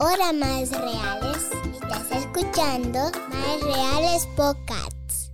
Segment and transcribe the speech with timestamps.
[0.00, 1.50] Hola, más reales.
[1.72, 5.30] Estás escuchando Más Reales Podcasts.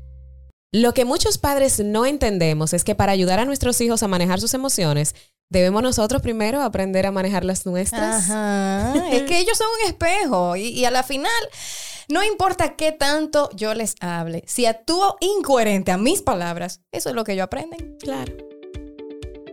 [0.71, 4.39] Lo que muchos padres no entendemos es que para ayudar a nuestros hijos a manejar
[4.39, 5.15] sus emociones,
[5.49, 8.29] debemos nosotros primero aprender a manejar las nuestras.
[8.31, 9.09] Ajá.
[9.11, 11.33] es que ellos son un espejo y, y a la final
[12.11, 17.15] no importa qué tanto yo les hable, si actúo incoherente a mis palabras, eso es
[17.15, 17.97] lo que ellos aprenden.
[17.99, 18.50] Claro.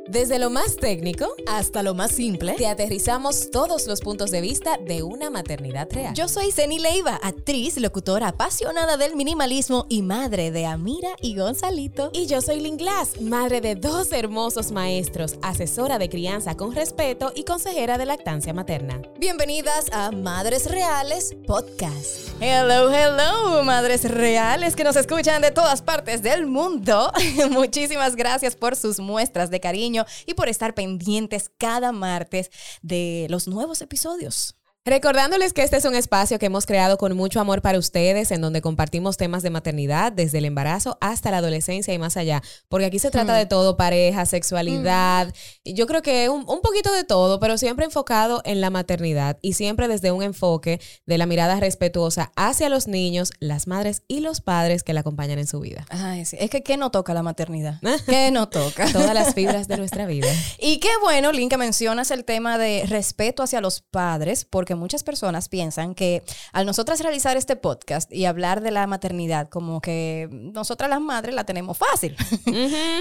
[0.09, 2.53] Desde lo más técnico Hasta lo más simple.
[2.53, 6.13] te aterrizamos todos los puntos de vista de una maternidad real.
[6.13, 12.09] Yo soy Zeni Leiva, actriz, locutora, apasionada del minimalismo y madre de Amira y Gonzalito.
[12.13, 17.33] y yo soy Lynn Glass, madre de dos hermosos maestros, asesora de crianza con respeto
[17.35, 19.01] y consejera de lactancia materna.
[19.19, 22.29] Bienvenidas a Madres Reales Podcast.
[22.39, 27.11] Hello, hello, madres reales que nos escuchan de todas partes del mundo.
[27.51, 33.47] Muchísimas gracias por sus muestras de cariño y por estar pendientes cada martes de los
[33.47, 34.57] nuevos episodios.
[34.87, 38.39] Recordándoles que este es un espacio que hemos creado con mucho amor para ustedes, en
[38.39, 42.41] donde compartimos temas de maternidad, desde el embarazo hasta la adolescencia y más allá.
[42.69, 45.33] Porque aquí se trata de todo, pareja, sexualidad.
[45.65, 49.37] y Yo creo que un, un poquito de todo, pero siempre enfocado en la maternidad
[49.41, 54.21] y siempre desde un enfoque de la mirada respetuosa hacia los niños, las madres y
[54.21, 55.85] los padres que la acompañan en su vida.
[55.89, 56.37] Ay, sí.
[56.39, 57.81] Es que ¿qué no toca la maternidad?
[58.05, 58.89] ¿Qué no toca?
[58.93, 60.29] Todas las fibras de nuestra vida.
[60.59, 65.49] Y qué bueno, que mencionas el tema de respeto hacia los padres, porque muchas personas
[65.49, 70.89] piensan que al nosotras realizar este podcast y hablar de la maternidad, como que nosotras
[70.89, 72.15] las madres la tenemos fácil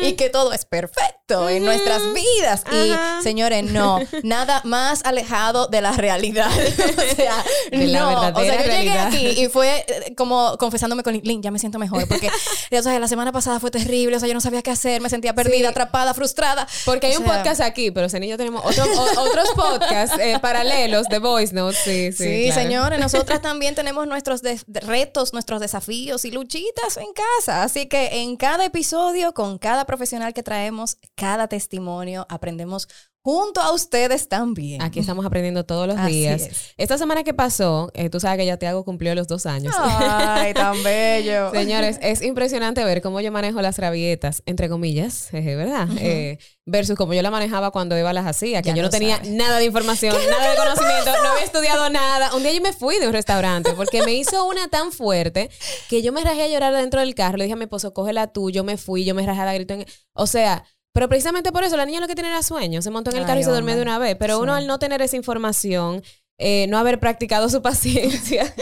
[0.03, 2.65] y que todo es perfecto en nuestras vidas.
[2.67, 3.19] Ajá.
[3.21, 6.51] Y señores, no, nada más alejado de la realidad.
[6.51, 7.35] o sea,
[7.71, 8.21] De la no.
[8.39, 11.79] O sea, yo llegué aquí y fue eh, como confesándome con Lynn, ya me siento
[11.79, 12.29] mejor porque
[12.79, 15.09] o sea, la semana pasada fue terrible, o sea, yo no sabía qué hacer, me
[15.09, 15.65] sentía perdida, Sí.
[15.65, 16.67] atrapada, frustrada.
[16.85, 20.17] Porque hay O un podcast aquí, pero Zen y yo tenemos otro- o- otros podcasts
[20.21, 22.25] eh, paralelos de Voice Sí, sí.
[22.25, 22.63] Sí, claro.
[22.63, 27.63] señores, nosotras también tenemos nuestros retos, nuestros desafíos y luchitas en casa.
[27.63, 32.89] Así que en cada episodio, con cada profesional que traemos, cada testimonio, aprendemos
[33.27, 34.81] junto a ustedes también.
[34.83, 36.43] Aquí estamos aprendiendo todos los Así días.
[36.43, 36.75] es.
[36.77, 39.75] Esta semana que pasó, eh, tú sabes que ya Tiago cumplió los dos años.
[39.77, 41.51] Ay, tan bello.
[41.51, 45.89] Señores, es impresionante ver cómo yo manejo las rabietas, entre comillas, jeje, ¿verdad?
[45.99, 49.17] Eh, versus como yo la manejaba cuando Eva las hacía, que Ya yo no tenía
[49.17, 49.33] sabes.
[49.33, 52.33] nada de información, nada de conocimiento, no había estudiado nada.
[52.37, 55.51] Un día yo me fui de un restaurante porque me hizo una tan fuerte
[55.89, 57.39] que yo me rajé a llorar dentro del carro.
[57.39, 59.75] Le dije a mi esposo, cógela tú, yo me fui, yo me rajé a grito.
[59.75, 59.85] En...
[60.13, 60.63] O sea,
[60.97, 63.23] pero precisamente por eso, la niña lo que tiene era sueño, se montó en el
[63.25, 64.17] carro Ay, y se durmió de una vez.
[64.19, 64.43] Pero Sí.
[64.43, 66.03] uno al no tener esa información,
[66.39, 68.53] eh, no haber practicado su paciencia,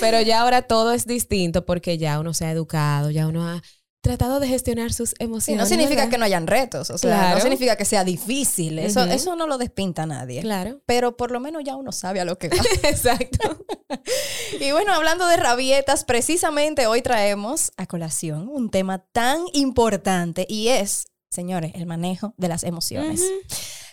[0.00, 3.62] pero ya ahora todo es distinto porque ya uno se ha educado, ya uno ha
[4.02, 5.60] tratado de gestionar sus Sí, emociones.
[5.60, 6.10] no significa ¿verdad?
[6.12, 7.34] que no hayan retos, o sea, Claro.
[7.36, 10.42] no significa que sea difícil, eso, eso no lo despinta a nadie.
[10.42, 10.80] Claro.
[10.86, 12.56] Pero por lo menos ya uno sabe a lo que va.
[12.88, 13.64] Exacto.
[14.60, 20.68] Y bueno, hablando de rabietas, precisamente hoy traemos a colación un tema tan importante y
[20.68, 23.22] es, señores, el manejo de las emociones.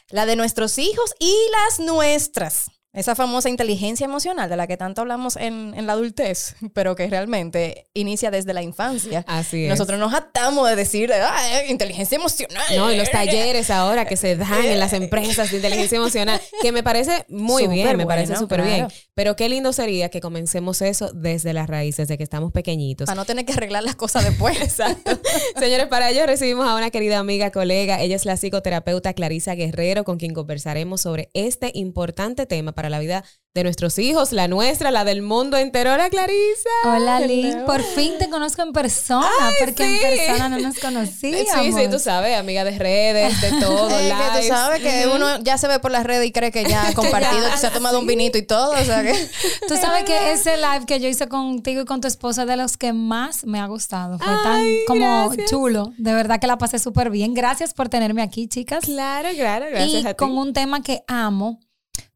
[0.09, 2.71] La de nuestros hijos y las nuestras.
[2.93, 7.07] Esa famosa inteligencia emocional de la que tanto hablamos en, en la adultez, pero que
[7.07, 9.25] realmente inicia desde la infancia.
[9.27, 9.69] Así es.
[9.69, 12.63] Nosotros nos atamos de decir, "Ah, eh, inteligencia emocional.
[12.75, 16.71] No, y los talleres ahora que se dan en las empresas de inteligencia emocional, que
[16.71, 18.87] me parece muy bien, me parece súper bien.
[19.15, 23.05] Pero qué lindo sería que comencemos eso desde las raíces, desde que estamos pequeñitos.
[23.07, 24.55] Para no tener que arreglar las cosas después.
[24.61, 25.19] Exacto.
[25.59, 28.01] Señores, para ello recibimos a una querida amiga, colega.
[28.01, 32.99] Ella es la psicoterapeuta Clarisa Guerrero, con quien conversaremos sobre este importante tema para la
[32.99, 33.23] vida
[33.53, 35.93] de nuestros hijos, la nuestra, la del mundo entero.
[35.93, 36.69] Hola, Clarisa.
[36.85, 37.55] Hola, Liz.
[37.67, 39.27] Por fin te conozco en persona,
[39.59, 39.95] porque sí.
[39.95, 41.47] en persona no nos conocíamos.
[41.51, 44.47] Sí, sí, tú sabes, amiga de redes, de todo, Eh, que tú lives.
[44.47, 47.47] sabes que uno ya se ve por las redes y cree que ya ha compartido,
[47.51, 48.71] que se ha tomado un vinito y todo.
[48.71, 49.13] O sea que.
[49.67, 52.75] Tú sabes que ese live que yo hice contigo y con tu esposa de los
[52.75, 54.17] que más me ha gustado.
[54.17, 55.51] Fue Ay, tan como gracias.
[55.51, 55.93] chulo.
[55.99, 57.35] De verdad que la pasé súper bien.
[57.35, 58.83] Gracias por tenerme aquí, chicas.
[58.85, 60.15] Claro, claro, gracias y a ti.
[60.17, 61.59] con un tema que amo,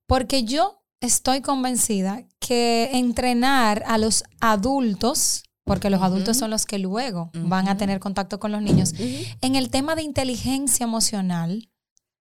[0.07, 6.79] porque yo estoy convencida que entrenar a los adultos, porque los adultos son los que
[6.79, 8.93] luego van a tener contacto con los niños,
[9.41, 11.69] en el tema de inteligencia emocional,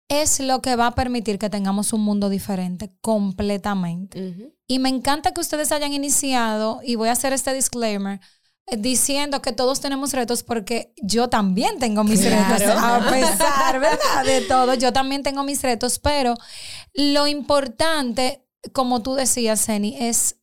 [0.08, 4.55] es lo que va a permitir que tengamos un mundo diferente completamente.
[4.67, 8.20] Y me encanta que ustedes hayan iniciado, y voy a hacer este disclaimer,
[8.78, 12.58] diciendo que todos tenemos retos porque yo también tengo mis Claro.
[12.58, 14.24] retos, a pesar, ¿verdad?
[14.24, 16.34] De todo, yo también tengo mis retos, pero
[16.94, 20.36] lo importante, como tú decías, Zeni, es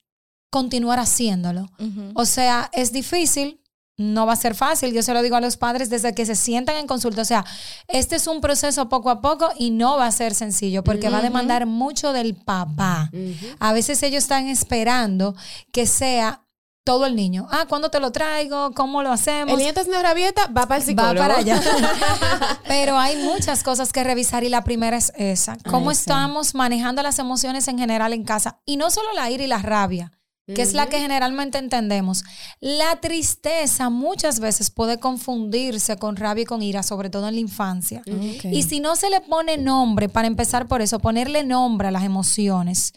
[0.51, 1.67] continuar haciéndolo.
[2.15, 3.61] O sea, es difícil,
[3.97, 4.93] no va a ser fácil.
[4.93, 7.21] Yo se lo digo a los padres desde que se sientan en consulta.
[7.21, 7.45] O sea,
[7.87, 11.17] este es un proceso poco a poco y no va a ser sencillo porque va
[11.19, 13.11] a demandar mucho del papá.
[13.59, 15.35] A veces ellos están esperando
[15.73, 16.45] que sea
[16.89, 17.47] todo el niño.
[17.51, 18.71] Ah, ¿cuándo te lo traigo?
[18.71, 19.51] ¿Cómo lo hacemos?
[19.51, 21.19] El niño está haciendo rabieta, va para el psicólogo.
[21.19, 21.62] Va para allá.
[22.68, 25.56] Pero hay muchas cosas que revisar y la primera es esa.
[25.69, 26.00] ¿Cómo Ay, sí.
[26.00, 28.59] estamos manejando las emociones en general en casa?
[28.65, 30.12] Y no solo la ira y la rabia,
[30.47, 32.24] que es la que generalmente entendemos.
[32.59, 37.39] La tristeza muchas veces puede confundirse con rabia y con ira, sobre todo en la
[37.39, 38.01] infancia.
[38.07, 38.45] Ok.
[38.45, 42.03] Y si no se le pone nombre, para empezar por eso, ponerle nombre a las
[42.03, 42.94] emociones.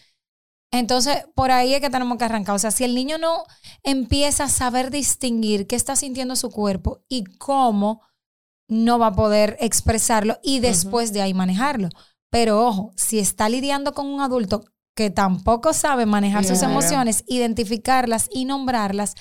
[0.72, 2.56] Entonces, por ahí es que tenemos que arrancar.
[2.56, 3.44] O sea, si el niño no
[3.82, 8.00] empieza a saber distinguir qué está sintiendo su cuerpo y cómo,
[8.68, 11.90] no va a poder expresarlo y después de ahí manejarlo.
[12.30, 14.64] Pero ojo, si está lidiando con un adulto
[14.94, 19.14] que tampoco sabe manejar sus emociones, identificarlas y nombrarlas,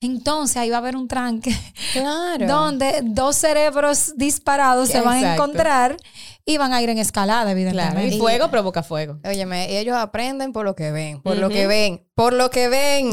[0.00, 1.56] entonces ahí va a haber un tranque
[1.92, 2.46] Claro.
[2.48, 5.96] donde dos cerebros disparados se van a encontrar
[6.48, 8.16] y van a ir en escalada, Claro, evidentemente.
[8.16, 9.18] y fuego provoca fuego.
[9.22, 13.12] Óyeme, ellos aprenden por lo que ven, por lo que ven, por lo que ven.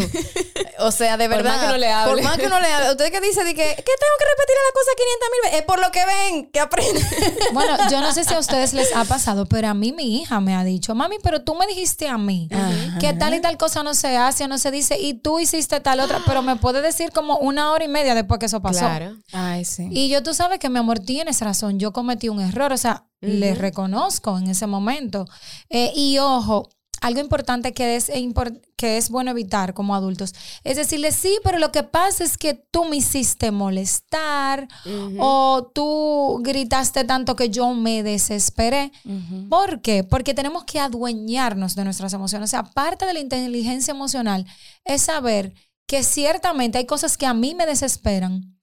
[0.79, 1.51] O sea, de Por verdad.
[1.51, 2.11] más que uno le hable.
[2.11, 2.89] Por más que uno le hable.
[2.89, 5.59] Usted que dice de que, que tengo que repetir la cosa 500 mil veces.
[5.59, 7.05] Es por lo que ven, que aprenden.
[7.53, 10.41] Bueno, yo no sé si a ustedes les ha pasado, pero a mí mi hija
[10.41, 12.97] me ha dicho, mami, pero tú me dijiste a mí Ajá.
[12.99, 15.79] que tal y tal cosa no se hace o no se dice y tú hiciste
[15.79, 18.79] tal otra, pero me puede decir como una hora y media después que eso pasó.
[18.79, 19.15] Claro.
[19.31, 19.87] Ay, sí.
[19.91, 23.05] Y yo, tú sabes que mi amor, tienes razón, yo cometí un error, o sea,
[23.21, 25.27] le reconozco en ese momento.
[25.69, 26.69] Eh, y ojo,
[27.01, 28.27] algo importante que es, e
[28.75, 30.33] que es bueno evitar como adultos
[30.63, 34.67] es decirle, sí, pero lo que pasa es que tú me hiciste molestar
[35.19, 38.91] o tú gritaste tanto que yo me desesperé.
[39.49, 40.03] ¿Por qué?
[40.03, 42.49] Porque tenemos que adueñarnos de nuestras emociones.
[42.49, 44.45] O sea, parte de la inteligencia emocional
[44.83, 45.53] es saber
[45.87, 48.54] que ciertamente hay cosas que a mí me desesperan,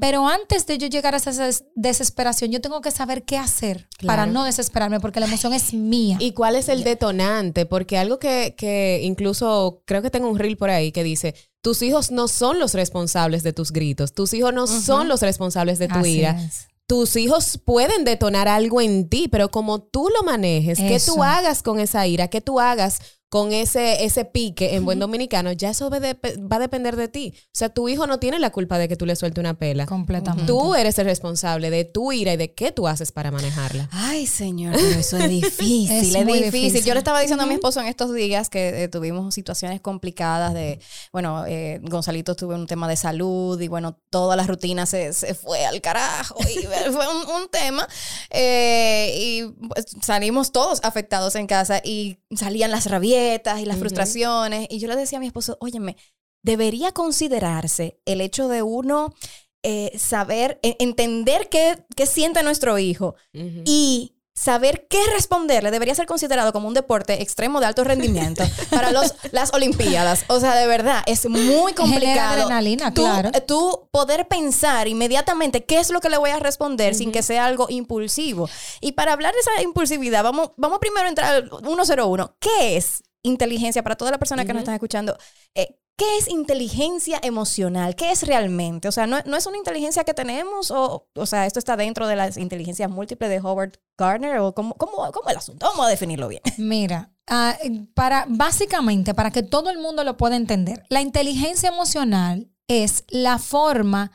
[0.00, 3.88] pero antes de yo llegar a esa des- desesperación, yo tengo que saber qué hacer
[4.06, 6.16] para no desesperarme, porque la emoción es mía.
[6.20, 7.66] ¿Y cuál es el detonante?
[7.66, 11.82] Porque algo que, que incluso creo que tengo un reel por ahí que dice, tus
[11.82, 15.88] hijos no son los responsables de tus gritos, tus hijos no son los responsables de
[15.88, 16.30] tu Así ira.
[16.42, 16.68] es.
[16.88, 21.62] Tus hijos pueden detonar algo en ti, pero como tú lo manejes, qué tú hagas
[21.62, 22.98] con esa ira, qué tú hagas
[23.32, 27.08] con ese, ese pique en buen dominicano, ya eso va, de- va a depender de
[27.08, 27.32] ti.
[27.46, 29.86] O sea, tu hijo no tiene la culpa de que tú le suelte una pela.
[29.86, 30.46] Completamente.
[30.52, 33.88] Tú eres el responsable de tu ira y de qué tú haces para manejarla.
[33.90, 36.60] Ay, señor, pero eso es difícil, Es es, muy difícil.
[36.64, 36.84] difícil.
[36.84, 40.52] Yo le estaba diciendo a mi esposo en estos días que eh, tuvimos situaciones complicadas
[40.52, 40.78] de,
[41.10, 45.32] bueno, eh, Gonzalito tuvo un tema de salud y bueno, toda la rutina se, se
[45.32, 47.88] fue al carajo y fue un, un tema
[48.28, 53.21] eh, y pues, salimos todos afectados en casa y salían las rabietas
[53.60, 55.96] y las frustraciones y yo le decía a mi esposo, óyeme,
[56.42, 59.14] debería considerarse el hecho de uno
[59.62, 66.06] eh, saber, e- entender qué, qué siente nuestro hijo y saber qué responderle debería ser
[66.06, 70.24] considerado como un deporte extremo de alto rendimiento para los, las Olimpiadas.
[70.28, 72.42] O sea, de verdad, es muy complicado.
[72.42, 73.30] adrenalina, tú, claro.
[73.34, 77.22] eh, tú poder pensar inmediatamente qué es lo que le voy a responder sin que
[77.22, 78.48] sea algo impulsivo.
[78.80, 82.36] Y para hablar de esa impulsividad, vamos, vamos primero a entrar al 101.
[82.40, 85.16] ¿Qué es inteligencia para todas las personas que nos están escuchando?
[85.54, 87.94] Eh, ¿Qué es inteligencia emocional?
[87.94, 88.88] ¿Qué es realmente?
[88.88, 90.70] O sea, ¿no, no es una inteligencia que tenemos?
[90.70, 94.38] O, o sea, ¿esto está dentro de las inteligencias múltiples de Howard Gardner?
[94.38, 95.66] ¿O cómo, cómo, cómo el asunto?
[95.66, 96.42] Vamos a definirlo bien.
[96.58, 97.56] Mira, ah,
[97.94, 103.38] para, básicamente, para que todo el mundo lo pueda entender, la inteligencia emocional es la
[103.38, 104.12] forma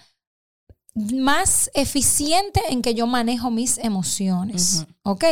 [0.97, 5.23] más eficiente en que yo manejo mis emociones, ¿ok?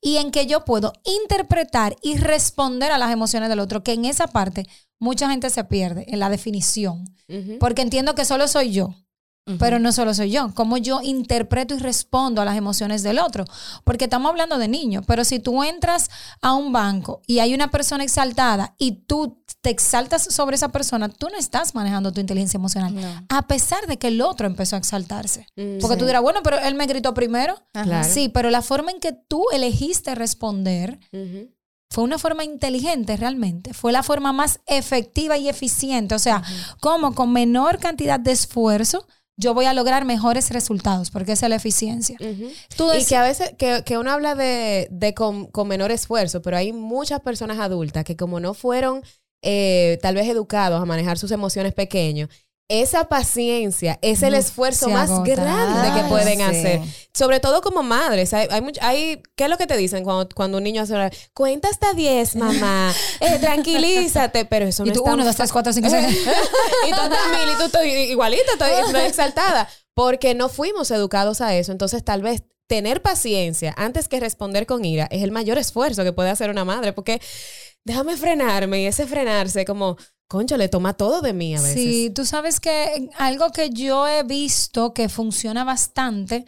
[0.00, 4.04] Y en que yo puedo interpretar y responder a las emociones del otro, que en
[4.04, 4.66] esa parte
[4.98, 7.04] mucha gente se pierde, en la definición,
[7.60, 8.94] porque entiendo que solo soy yo.
[9.58, 13.44] Pero no solo soy yo, como yo interpreto y respondo a las emociones del otro.
[13.82, 17.68] Porque estamos hablando de niños, pero si tú entras a un banco y hay una
[17.68, 22.56] persona exaltada y tú te exaltas sobre esa persona, tú no estás manejando tu inteligencia
[22.56, 22.94] emocional.
[22.94, 23.26] No.
[23.28, 25.46] A pesar de que el otro empezó a exaltarse.
[25.56, 25.98] Mm, Porque sí.
[25.98, 27.56] tú dirás, bueno, pero él me gritó primero.
[27.72, 28.08] Claro.
[28.08, 31.00] Sí, pero la forma en que tú elegiste responder
[31.90, 33.74] fue una forma inteligente realmente.
[33.74, 36.14] Fue la forma más efectiva y eficiente.
[36.14, 36.42] O sea,
[36.80, 41.50] como con menor cantidad de esfuerzo yo voy a lograr mejores resultados, porque esa es
[41.50, 42.16] la eficiencia.
[42.76, 46.42] Tú Y que a veces, que, que uno habla de, de con, con menor esfuerzo,
[46.42, 49.02] pero hay muchas personas adultas que como no fueron
[49.42, 52.28] eh, tal vez educados a manejar sus emociones pequeños,
[52.68, 55.30] esa paciencia es el Uf, esfuerzo se más agota.
[55.34, 56.42] grande que Ay, pueden sí.
[56.42, 56.80] hacer.
[57.12, 58.32] Sobre todo como madres.
[58.32, 58.48] Hay,
[58.80, 61.92] hay, ¿Qué es lo que te dicen cuando, cuando un niño hace una- Cuenta hasta
[61.92, 62.94] 10, mamá.
[63.20, 64.44] Eh, tranquilízate.
[64.46, 66.06] Pero eso Y no tú, es tan uno, dos, tres, cuatro, cinco, seis.
[66.86, 69.68] y tú también, y tú estoy igualita, estoy, estoy exaltada.
[69.94, 71.72] Porque no fuimos educados a eso.
[71.72, 76.12] Entonces, tal vez tener paciencia antes que responder con ira es el mayor esfuerzo que
[76.14, 76.94] puede hacer una madre.
[76.94, 77.20] Porque
[77.84, 79.98] déjame frenarme y ese frenarse, como,
[80.32, 81.74] concho, le toma todo de mí a veces.
[81.74, 86.44] Sí, tú sabes que algo que yo he visto que funciona bastante,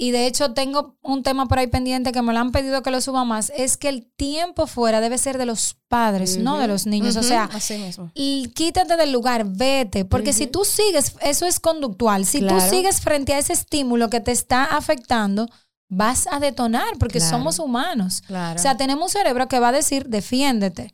[0.00, 2.90] y de hecho tengo un tema por ahí pendiente que me lo han pedido que
[2.92, 6.68] lo suba más, es que el tiempo fuera debe ser de los padres, no de
[6.68, 7.16] los niños.
[7.16, 8.10] O sea, así mismo.
[8.14, 12.58] y quítate del lugar, vete, porque si tú sigues, eso es conductual, si Claro.
[12.60, 15.48] tú sigues frente a ese estímulo que te está afectando,
[15.90, 17.36] vas a detonar porque Claro.
[17.38, 18.22] somos humanos.
[18.26, 18.56] Claro.
[18.60, 20.92] O sea, tenemos un cerebro que va a decir, defiéndete.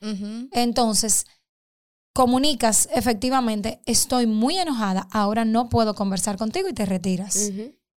[0.52, 1.26] Entonces,
[2.14, 7.50] comunicas efectivamente, estoy muy enojada, ahora no puedo conversar contigo y te retiras.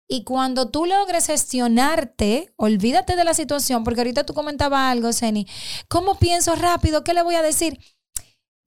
[0.09, 5.47] Y cuando tú logres gestionarte, olvídate de la situación, porque ahorita tú comentabas algo, Seni,
[5.87, 7.03] ¿cómo pienso rápido?
[7.03, 7.77] ¿Qué le voy a decir?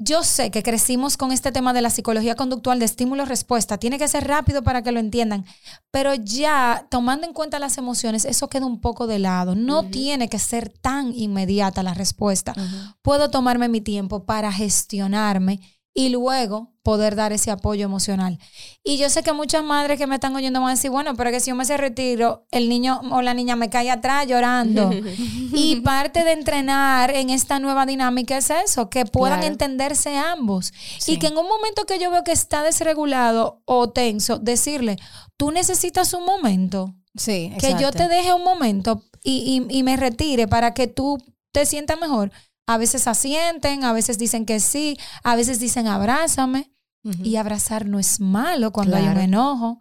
[0.03, 3.77] Yo sé que crecimos con este tema de la psicología conductual de estímulo-respuesta.
[3.77, 5.45] Tiene que ser rápido para que lo entiendan.
[5.91, 9.55] Pero ya tomando en cuenta las emociones, eso queda un poco de lado.
[9.55, 12.55] No tiene que ser tan inmediata la respuesta.
[13.03, 15.61] Puedo tomarme mi tiempo para gestionarme
[15.93, 18.39] y luego poder dar ese apoyo emocional.
[18.83, 21.31] Y yo sé que muchas madres que me están oyendo van a decir, bueno, pero
[21.31, 24.91] que si yo me se retiro, el niño o la niña me cae atrás llorando.
[25.55, 29.53] y parte de entrenar en esta nueva dinámica es eso, que puedan Claro.
[29.53, 30.73] entenderse ambos.
[30.99, 31.13] Sí.
[31.13, 34.97] Y que en un momento que yo veo que está desregulado o tenso, decirle,
[35.37, 39.97] tú necesitas un momento Sí, que yo te deje un momento y, y- y me
[39.97, 41.19] retire para que tú
[41.53, 42.31] te sientas mejor.
[42.67, 46.71] A veces asienten, a veces dicen que sí, a veces dicen abrázame.
[47.03, 49.81] Y abrazar no es malo cuando hay un enojo.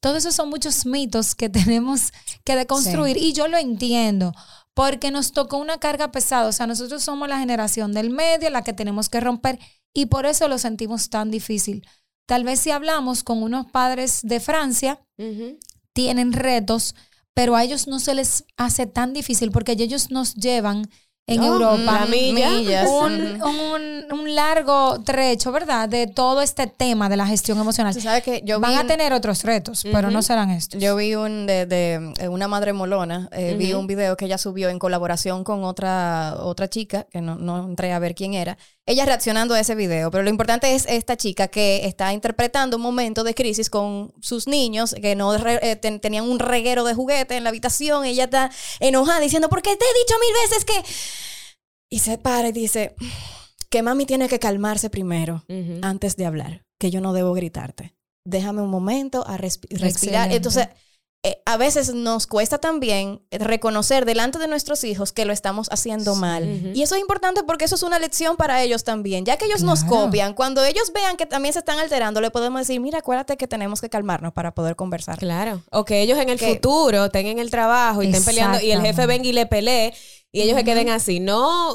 [0.00, 2.12] Todos esos son muchos mitos que tenemos
[2.44, 4.32] que deconstruir y yo lo entiendo
[4.74, 6.48] porque nos tocó una carga pesada.
[6.48, 9.58] O sea, nosotros somos la generación del medio, la que tenemos que romper
[9.94, 11.86] y por eso lo sentimos tan difícil.
[12.26, 15.00] Tal vez si hablamos con unos padres de Francia,
[15.92, 16.94] tienen retos,
[17.32, 20.90] pero a ellos no se les hace tan difícil porque ellos nos llevan
[21.28, 22.50] en Oh, Europa la milla.
[22.50, 22.88] Millas.
[22.88, 25.88] un, un- un largo trecho, ¿verdad?
[25.88, 27.92] De todo este tema de la gestión emocional.
[27.94, 30.80] Tú sabes que yo Van vi a un- tener otros retos, pero no serán estos.
[30.80, 34.38] Yo vi un de, de, eh, una madre molona, eh, vi un video que ella
[34.38, 38.56] subió en colaboración con otra, otra chica, que no, no entré a ver quién era,
[38.86, 42.82] ella reaccionando a ese video, pero lo importante es esta chica que está interpretando un
[42.84, 47.36] momento de crisis con sus niños, que no eh, ten- tenían un reguero de juguete
[47.36, 50.92] en la habitación, ella está enojada diciendo, porque te he dicho mil veces que...
[51.90, 52.94] Y se para y dice,
[53.70, 55.44] que mami tiene que calmarse primero
[55.82, 57.94] antes de hablar, que yo no debo gritarte.
[58.24, 60.30] Déjame un momento a respi- respirar.
[60.30, 60.36] Excelente.
[60.36, 60.68] Entonces,
[61.28, 66.14] eh, a veces nos cuesta también reconocer delante de nuestros hijos que lo estamos haciendo
[66.14, 66.70] mal.
[66.72, 69.24] Y eso es importante porque eso es una lección para ellos también.
[69.24, 72.60] Ya que ellos nos copian, cuando ellos vean que también se están alterando, le podemos
[72.60, 75.18] decir, mira, acuérdate que tenemos que calmarnos para poder conversar.
[75.18, 75.62] Claro.
[75.72, 78.70] O que ellos en el Que- futuro estén en el trabajo y estén peleando y
[78.70, 79.92] el jefe venga y le pelee
[80.32, 81.74] y ellos se queden así, no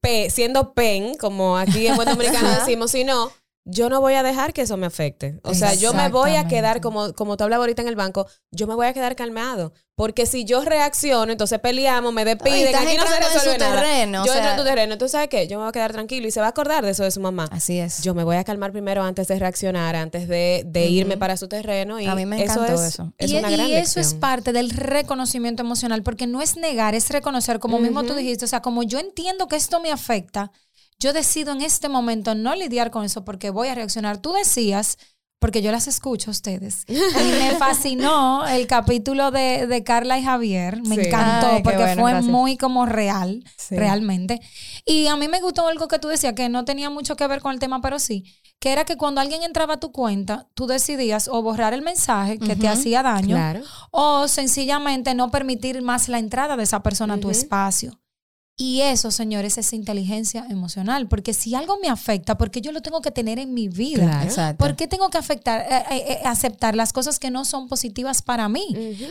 [0.00, 3.30] pe- siendo pen, como aquí en buen dominicano decimos, sino
[3.70, 5.38] yo no voy a dejar que eso me afecte.
[5.42, 8.26] O sea, yo me voy a quedar, como, como tú hablabas ahorita en el banco,
[8.50, 9.74] yo me voy a quedar calmado.
[9.94, 13.58] Porque si yo reacciono, entonces peleamos, me despiden, aquí no se entrando en resuelve su
[13.58, 13.80] nada.
[13.82, 14.92] terreno, o yo entro en tu terreno.
[14.92, 15.48] Entonces, ¿sabes qué?
[15.48, 17.20] Yo me voy a quedar tranquilo y se va a acordar de eso de su
[17.20, 17.48] mamá.
[17.50, 18.00] Así es.
[18.02, 21.48] Yo me voy a calmar primero antes de reaccionar, antes de, de irme para su
[21.48, 21.98] terreno.
[22.00, 23.12] Y A mí me eso encantó es, eso.
[23.18, 26.94] Es y una y gran eso es parte del reconocimiento emocional, porque no es negar,
[26.94, 30.52] es reconocer, como mismo tú dijiste, o sea, como yo entiendo que esto me afecta,
[30.98, 34.18] yo decido en este momento no lidiar con eso porque voy a reaccionar.
[34.18, 34.98] Tú decías,
[35.40, 40.24] porque yo las escucho a ustedes, y me fascinó el capítulo de, de Carla y
[40.24, 41.02] Javier, me Sí.
[41.02, 42.32] encantó Ay, porque bueno, fue gracias.
[42.32, 43.76] muy como real, Sí.
[43.76, 44.40] realmente.
[44.84, 47.40] Y a mí me gustó algo que tú decías, que no tenía mucho que ver
[47.40, 48.24] con el tema, pero sí,
[48.58, 52.40] que era que cuando alguien entraba a tu cuenta, tú decidías o borrar el mensaje
[52.40, 53.60] que te hacía daño, Claro.
[53.92, 58.00] o sencillamente no permitir más la entrada de esa persona a tu espacio.
[58.60, 63.00] Y eso, señores, es inteligencia emocional, porque si algo me afecta, porque yo lo tengo
[63.00, 64.26] que tener en mi vida.
[64.28, 64.58] Claro.
[64.58, 68.20] ¿Por qué tengo que afectar, eh, eh, eh, aceptar las cosas que no son positivas
[68.20, 68.66] para mí?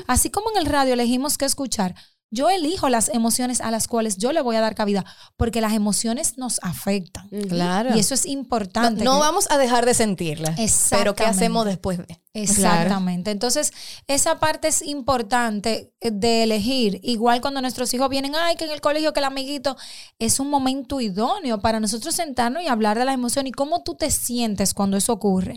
[0.06, 1.96] Así como en el radio elegimos qué escuchar,
[2.30, 5.06] yo elijo las emociones a las cuales yo le voy a dar cabida,
[5.38, 7.30] porque las emociones nos afectan.
[7.50, 7.96] Claro.
[7.96, 9.04] Y eso es importante.
[9.04, 10.52] no que- vamos a dejar de sentirlas.
[10.56, 11.24] Pero ¿qué Exactamente.
[11.26, 12.20] hacemos después de?
[12.34, 13.32] Exactamente.
[13.32, 13.72] Entonces,
[14.08, 17.00] esa parte es importante eh, de elegir.
[17.04, 19.76] Igual cuando nuestros hijos vienen, ay, que en el colegio, que el amiguito,
[20.20, 23.96] es un momento idóneo para nosotros sentarnos y hablar de la emoción y cómo tú
[23.96, 25.56] te sientes cuando eso ocurre.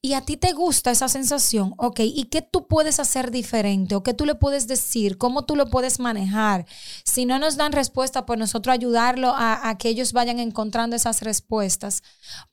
[0.00, 3.94] Y a ti te gusta esa sensación, ok, ¿y qué tú puedes hacer diferente?
[3.94, 5.18] ¿O qué tú le puedes decir?
[5.18, 6.66] ¿Cómo tú lo puedes manejar?
[7.04, 11.22] Si no nos dan respuesta, pues nosotros ayudarlo a, a que ellos vayan encontrando esas
[11.22, 12.02] respuestas.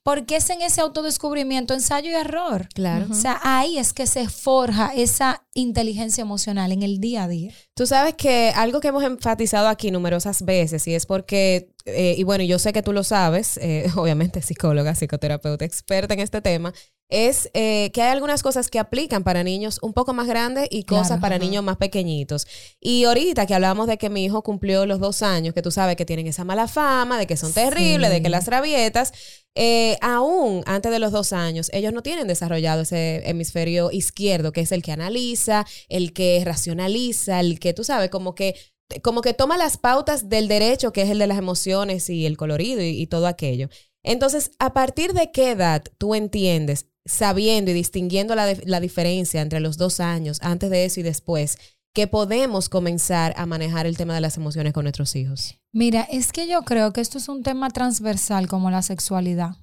[0.02, 2.68] Porque es en ese autodescubrimiento, ensayo y error.
[2.74, 3.06] Claro.
[3.10, 7.52] O sea, ahí es que se forja esa inteligencia emocional en el día a día.
[7.74, 12.22] Tú sabes que algo que hemos enfatizado aquí numerosas veces y es porque, eh, y
[12.24, 16.72] bueno, yo sé que tú lo sabes, eh, obviamente psicóloga, psicoterapeuta, experta en este tema,
[17.08, 20.84] es eh, que hay algunas cosas que aplican para niños un poco más grandes y
[20.84, 21.44] cosas Claro, para ajá.
[21.44, 22.46] niños más pequeñitos.
[22.80, 25.96] Y ahorita que hablábamos de que mi hijo cumplió los dos años, que tú sabes
[25.96, 29.12] que tienen esa mala fama, de que son terribles, de que las rabietas,
[29.54, 34.62] eh, aún antes de los dos años, ellos no tienen desarrollado ese hemisferio izquierdo, que
[34.62, 35.41] es el que analiza,
[35.88, 38.54] el que racionaliza, el que tú sabes, como que
[39.02, 42.36] como que toma las pautas del derecho, que es el de las emociones y el
[42.36, 43.68] colorido y, y todo aquello.
[44.02, 49.60] Entonces, ¿a partir de qué edad tú entiendes, sabiendo y distinguiendo la, la diferencia entre
[49.60, 51.56] los dos años, antes de eso y después,
[51.94, 55.58] que podemos comenzar a manejar el tema de las emociones con nuestros hijos?
[55.72, 59.56] Mira, es que yo creo que esto es un tema transversal como la sexualidad.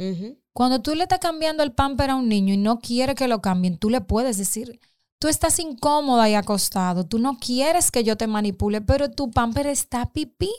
[0.53, 3.41] Cuando tú le estás cambiando el pamper a un niño y no quiere que lo
[3.41, 4.79] cambien, tú le puedes decir,
[5.19, 9.67] tú estás incómoda y acostado, tú no quieres que yo te manipule, pero tu pamper
[9.67, 10.51] está pipí.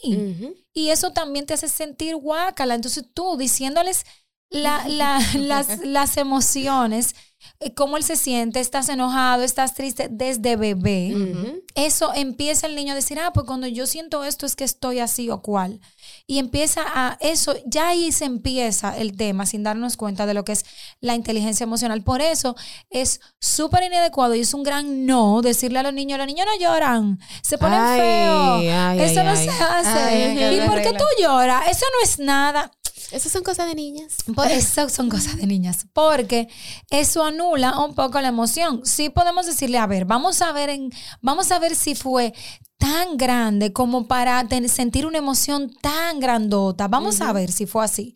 [0.73, 2.75] Y eso también te hace sentir guácala.
[2.75, 4.05] Entonces tú diciéndoles
[4.51, 7.15] la- la- las, las emociones,
[7.61, 11.63] eh, cómo él se siente, estás enojado, estás triste desde bebé.
[11.75, 14.99] Eso empieza el niño a decir, ah, pues cuando yo siento esto es que estoy
[14.99, 15.81] así o cual.
[16.27, 20.45] Y empieza a eso, ya ahí se empieza el tema sin darnos cuenta de lo
[20.45, 20.65] que es
[21.01, 22.03] la inteligencia emocional.
[22.03, 22.57] Por eso
[22.91, 26.59] es súper inadecuado y es un gran no decirle a los niños, los niños no
[26.59, 29.45] lloran, se ponen Ay, feos, eso ay, no ay.
[29.45, 30.55] se hace.
[30.57, 31.69] ¿Y por qué tú lloras?
[31.69, 32.71] Eso no es nada.
[33.13, 34.17] Esas son cosas de niñas.
[34.35, 36.49] Por eso son cosas de niñas, porque
[36.91, 38.83] eso anula un poco la emoción.
[38.85, 40.91] Sí podemos decirle, a ver, vamos a ver en,
[41.21, 42.33] vamos a ver si fue
[42.79, 46.89] tan grande como para ten- sentir una emoción tan grandota.
[46.89, 48.15] Vamos a ver si fue así.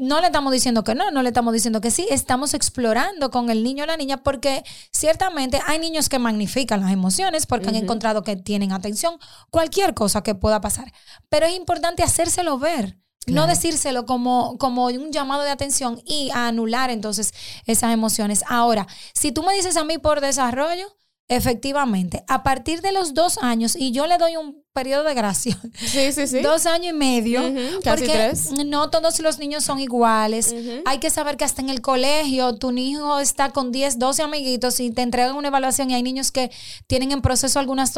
[0.00, 3.50] No le estamos diciendo que no, no le estamos diciendo que sí, estamos explorando con
[3.50, 7.74] el niño o la niña porque ciertamente hay niños que magnifican las emociones porque han
[7.74, 9.18] encontrado que tienen atención,
[9.50, 10.92] cualquier cosa que pueda pasar.
[11.28, 13.00] Pero es importante hacérselo ver.
[13.26, 17.32] No decírselo como, como un llamado de atención y a anular entonces
[17.66, 18.42] esas emociones.
[18.48, 20.86] Ahora, si tú me dices a mí por desarrollo,
[21.30, 25.58] efectivamente, a partir de los dos años, y yo le doy un periodo de gracia,
[25.78, 26.40] Sí, sí, sí.
[26.40, 27.42] dos años y medio,
[27.84, 28.50] casi porque tres.
[28.64, 30.54] no todos los niños son iguales.
[30.86, 34.80] Hay que saber que hasta en el colegio tu hijo está con 10, 12 amiguitos
[34.80, 36.50] y te entregan una evaluación y hay niños que
[36.86, 37.92] tienen en proceso algunas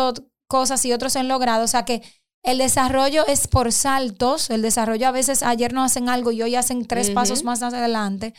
[0.48, 1.64] cosas y otros han logrado.
[1.64, 2.02] O sea que
[2.42, 4.50] el desarrollo es por saltos.
[4.50, 8.34] El desarrollo a veces ayer no hacen algo y hoy hacen tres pasos más adelante.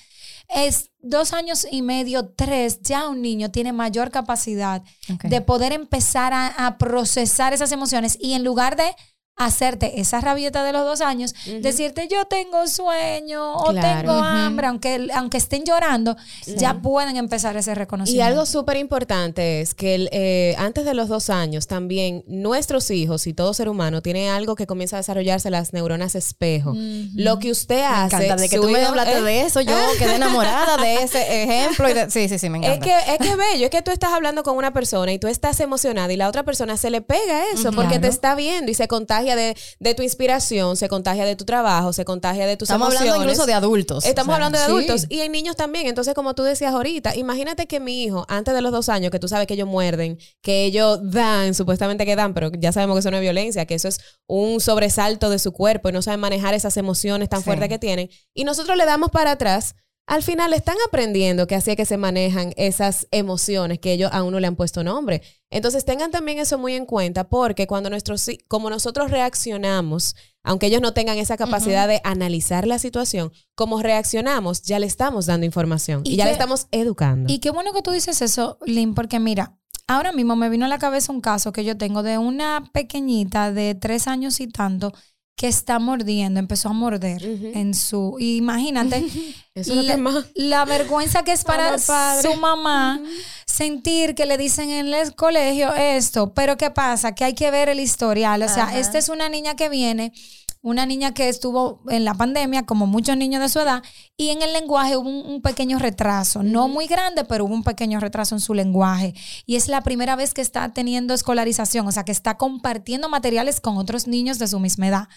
[0.50, 4.82] Es dos años y medio, tres, ya un niño tiene mayor capacidad
[5.24, 8.96] de poder empezar a, a procesar esas emociones y en lugar de
[9.38, 14.00] hacerte esa rabieta de los dos años, decirte yo tengo sueño o Claro.
[14.12, 16.16] tengo hambre, aunque, aunque estén llorando,
[16.46, 18.28] ya pueden empezar ese Y reconocimiento.
[18.28, 23.26] algo súper importante es que el, eh, antes de los dos años también nuestros hijos
[23.26, 26.74] y todo ser humano tiene algo que comienza a desarrollarse las neuronas espejo.
[27.16, 28.16] Lo que usted Me hace...
[28.26, 31.90] encanta, de que tú me hablaste eh, de eso, yo quedé enamorada de ese ejemplo.
[31.90, 32.86] y de- sí, sí, sí, me Es encanta.
[32.86, 35.60] que, es que bello, es que tú estás hablando con una persona y tú estás
[35.62, 38.02] emocionada y la otra persona se le pega eso porque Claro.
[38.02, 41.94] te está viendo y se contagia de, de tu inspiración, se contagia de tu trabajo,
[41.94, 43.10] se contagia de tus Estamos emociones.
[43.14, 44.06] hablando incluso de adultos.
[44.06, 44.72] Estamos O sea, hablando de sí.
[44.72, 45.88] adultos y en niños también.
[45.88, 49.20] Entonces, como tú decías ahorita, imagínate que mi hijo, antes de los dos años, que
[49.20, 53.00] tú sabes que ellos muerden, que ellos dan, supuestamente que dan, pero ya sabemos que
[53.00, 56.20] eso no es violencia, que eso es un sobresalto de su cuerpo y no saben
[56.20, 57.46] manejar esas emociones tan Sí.
[57.46, 58.10] fuertes que tienen.
[58.34, 59.76] Y nosotros le damos para atrás.
[60.08, 64.24] Al final están aprendiendo que así es que se manejan esas emociones que ellos a
[64.24, 65.22] uno le han puesto nombre.
[65.50, 70.82] Entonces tengan también eso muy en cuenta porque cuando nuestros, como nosotros reaccionamos, aunque ellos
[70.82, 76.02] no tengan esa capacidad de analizar la situación, como reaccionamos, ya le estamos dando información
[76.04, 77.32] y, Y ya le estamos educando.
[77.32, 80.70] Y qué bueno que tú dices eso, Lynn, porque mira, ahora mismo me vino a
[80.70, 84.94] la cabeza un caso que yo tengo de una pequeñita de tres años y tanto
[85.36, 88.16] que está mordiendo, empezó a morder en su...
[88.20, 89.06] Imagínate
[89.56, 90.28] Eso la, más.
[90.36, 93.02] la vergüenza que es para su mamá
[93.46, 97.14] sentir que le dicen en el colegio esto, pero ¿qué pasa?
[97.14, 98.42] Que hay que ver el historial.
[98.44, 100.14] O sea, esta es una niña que viene
[100.62, 103.84] una niña que estuvo en la pandemia, como muchos niños de su edad,
[104.16, 107.64] y en el lenguaje hubo un, un pequeño retraso, no muy grande, pero hubo un
[107.64, 109.16] pequeño retraso en su lenguaje.
[109.46, 113.60] Y es la primera vez que está teniendo escolarización, o sea, que está compartiendo materiales
[113.60, 115.08] con otros niños de su misma edad.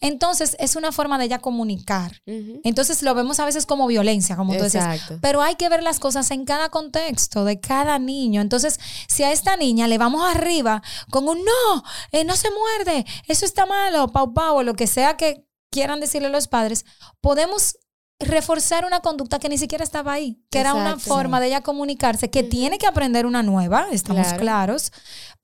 [0.00, 2.22] Entonces, es una forma de ella comunicar.
[2.24, 4.94] Entonces, lo vemos a veces como violencia, como tú decías.
[4.94, 5.18] Exacto.
[5.20, 8.40] Pero hay que ver las cosas en cada contexto de cada niño.
[8.40, 13.04] Entonces, si a esta niña le vamos arriba con un no, eh, no se muerde,
[13.28, 16.84] eso está malo, pau pau, o lo que sea que quieran decirle los padres,
[17.20, 17.76] podemos
[18.20, 22.30] reforzar una conducta que ni siquiera estaba ahí, que era una forma de ella comunicarse,
[22.30, 24.40] que tiene que aprender una nueva, estamos Claro.
[24.40, 24.92] claros,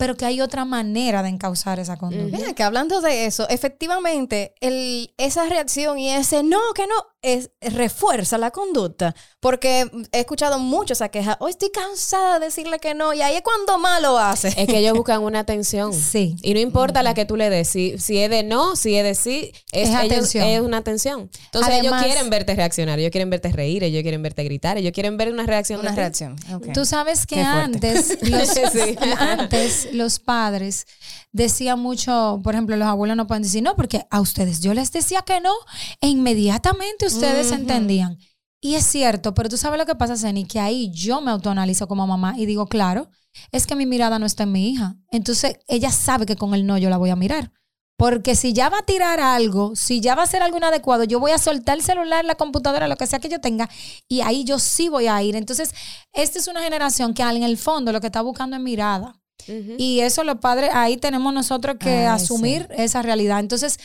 [0.00, 2.36] pero que hay otra manera de encauzar esa conducta.
[2.36, 7.50] Mira, que hablando de eso, efectivamente, el, esa reacción y ese no, que no, es,
[7.60, 9.14] refuerza la conducta.
[9.40, 13.36] Porque he escuchado mucho esa queja, hoy estoy cansada de decirle que no, y ahí
[13.36, 14.48] es cuando más lo hace.
[14.48, 15.92] Es que ellos buscan una atención.
[16.10, 16.34] Sí.
[16.42, 19.04] Y no importa la que tú le des, si, si es de no, si es
[19.04, 20.44] de sí, es, Es ellos- atención.
[20.48, 21.30] es una atención.
[21.46, 24.92] Entonces Además- ellos quieren verte reaccionar, ellos quieren verte reír, ellos quieren verte gritar, ellos
[24.92, 25.80] quieren ver una reacción.
[25.80, 26.36] Una reacción.
[26.74, 28.96] Tú sabes que antes los, Sí.
[29.18, 30.86] antes los padres
[31.32, 34.92] decían mucho, por ejemplo, los abuelos no pueden decir no, porque a ustedes yo les
[34.92, 35.52] decía que no
[36.00, 38.18] e inmediatamente ustedes entendían.
[38.62, 41.88] Y es cierto, pero tú sabes lo que pasa, Zeni, que ahí yo me autoanalizo
[41.88, 43.08] como mamá y digo, claro,
[43.52, 44.96] es que mi mirada no está en mi hija.
[45.10, 47.52] Entonces ella sabe que con el no yo la voy a mirar.
[47.96, 51.20] Porque si ya va a tirar algo, si ya va a hacer algo inadecuado, yo
[51.20, 53.68] voy a soltar el celular, la computadora, lo que sea que yo tenga,
[54.08, 55.36] y ahí yo sí voy a ir.
[55.36, 55.74] Entonces,
[56.14, 59.20] esta es una generación que en el fondo lo que está buscando es mirada.
[59.48, 63.40] Y eso los padres, ahí tenemos nosotros que asumir esa realidad.
[63.40, 63.78] Entonces,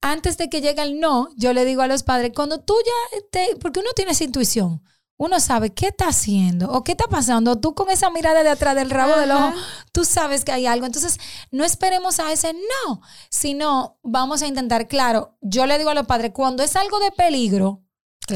[0.00, 3.20] antes de que llegue el no, yo le digo a los padres, cuando tú ya,
[3.30, 4.82] te, porque uno tiene esa intuición,
[5.20, 7.60] uno sabe qué está haciendo o qué está pasando.
[7.60, 9.52] Tú con esa mirada de atrás del rabo del ojo,
[9.92, 10.86] tú sabes que hay algo.
[10.86, 11.18] Entonces,
[11.50, 16.06] no esperemos a ese no, sino vamos a intentar, claro, yo le digo a los
[16.06, 17.82] padres, cuando es algo de peligro,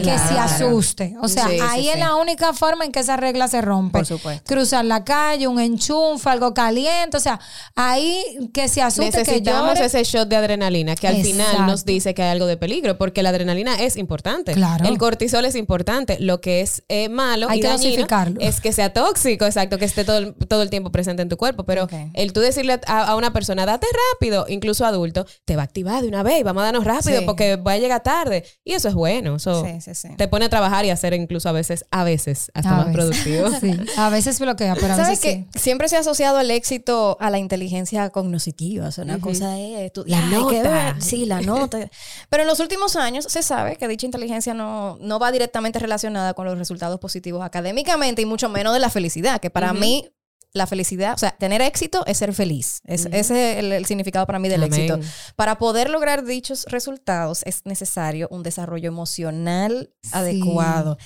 [0.02, 0.40] que se Claro.
[0.40, 1.16] asuste.
[1.22, 2.00] O sea, Sí, sí, ahí es sí.
[2.00, 3.98] la única forma en que esa regla se rompe.
[3.98, 4.42] Por supuesto.
[4.46, 7.16] Cruzar la calle, un enchufe, algo caliente.
[7.16, 7.40] O sea,
[7.74, 9.87] ahí que se asuste, que Necesitamos llore.
[9.87, 13.22] ese shot de adrenalina que al final nos dice que hay algo de peligro, porque
[13.22, 14.52] la adrenalina es importante.
[14.54, 14.87] Claro.
[14.87, 16.18] El cortisol es importante.
[16.20, 18.40] Lo que es eh, malo Hay y que dosificarlo.
[18.40, 21.37] es que sea tóxico, exacto, que esté todo el, todo el tiempo presente en tu
[21.37, 21.64] cuerpo.
[21.64, 25.64] Pero el tú decirle a, a una persona, date rápido, incluso adulto, te va a
[25.64, 28.44] activar de una vez y vamos a darnos rápido porque voy a llegar tarde.
[28.64, 29.37] Y eso es bueno.
[29.37, 30.08] Eso Sí, sí.
[30.16, 32.86] te pone a trabajar y a hacer incluso a veces, a veces, hasta A más
[32.86, 32.94] veces.
[33.20, 33.50] productivo.
[33.60, 35.58] Sí, a veces bloquea, pero a ¿Sabes veces que sí.
[35.64, 38.88] siempre se ha asociado el éxito a la inteligencia cognitiva?
[38.88, 40.70] O sea, una cosa es estudiar, La hay que nota.
[40.92, 41.02] ver.
[41.02, 41.90] Sí, la nota.
[42.30, 46.34] Pero en los últimos años se sabe que dicha inteligencia no, no va directamente relacionada
[46.34, 50.08] con los resultados positivos académicamente y mucho menos de la felicidad, que para mí
[50.54, 52.80] la felicidad, o sea, tener éxito es ser feliz.
[52.84, 54.72] Es, Ese es el, el significado para mí del Amén.
[54.72, 55.00] éxito.
[55.36, 60.96] Para poder lograr dichos resultados es necesario un desarrollo emocional adecuado.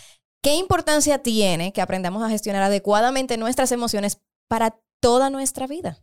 [0.42, 5.98] ¿Qué importancia tiene que aprendamos a gestionar adecuadamente nuestras emociones para toda nuestra vida?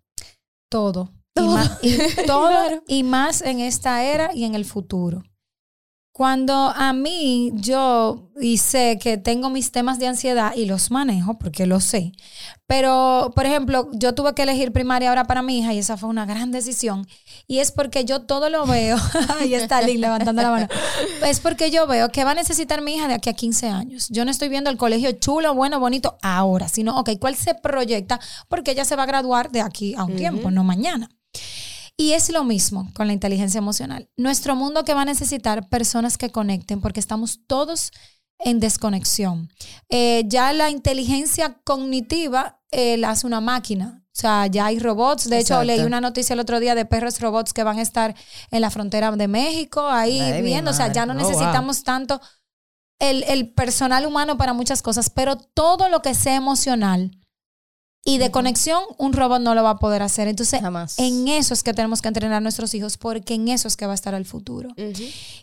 [0.70, 1.14] todo.
[1.34, 1.46] Todo.
[1.46, 5.24] Y más, y todo y más en esta era y en el futuro.
[6.18, 11.38] Cuando a mí yo y sé que tengo mis temas de ansiedad y los manejo
[11.38, 12.14] porque lo sé,
[12.68, 16.08] pero por ejemplo yo tuve que elegir primaria ahora para mi hija y esa fue
[16.08, 17.06] una gran decisión
[17.48, 18.96] y es porque yo todo lo veo,
[19.42, 20.68] ahí está Lynn levantando la mano,
[21.26, 24.08] es porque yo veo que va a necesitar mi hija de aquí a 15 años.
[24.08, 28.22] Yo no estoy viendo el colegio chulo, bueno, bonito ahora, sino, ok, ¿cuál se proyecta?
[28.48, 31.10] Porque ella se va a graduar de aquí a un tiempo, no mañana.
[31.98, 34.10] Y es lo mismo con la inteligencia emocional.
[34.18, 37.92] Nuestro mundo que va a necesitar personas que conecten porque estamos todos
[38.40, 39.50] en desconexión.
[39.90, 44.02] Eh, ya la inteligencia cognitiva eh, la hace una máquina.
[44.08, 45.30] O sea, ya hay robots.
[45.30, 48.16] De hecho, leí una noticia el otro día de perros robots que van a estar
[48.52, 50.72] en la frontera de México, ahí Ay, viendo.
[50.72, 51.14] O sea, ya no.
[51.14, 51.28] Oh, wow.
[51.28, 52.22] necesitamos tanto
[53.00, 57.12] el, el personal humano para muchas cosas, pero todo lo que sea emocional
[58.08, 60.28] y de conexión, un robot no lo va a poder hacer.
[60.28, 61.00] Entonces, Jamás.
[61.00, 63.88] en eso es que tenemos que entrenar a nuestros hijos, porque en eso es que
[63.88, 64.70] va a estar el futuro.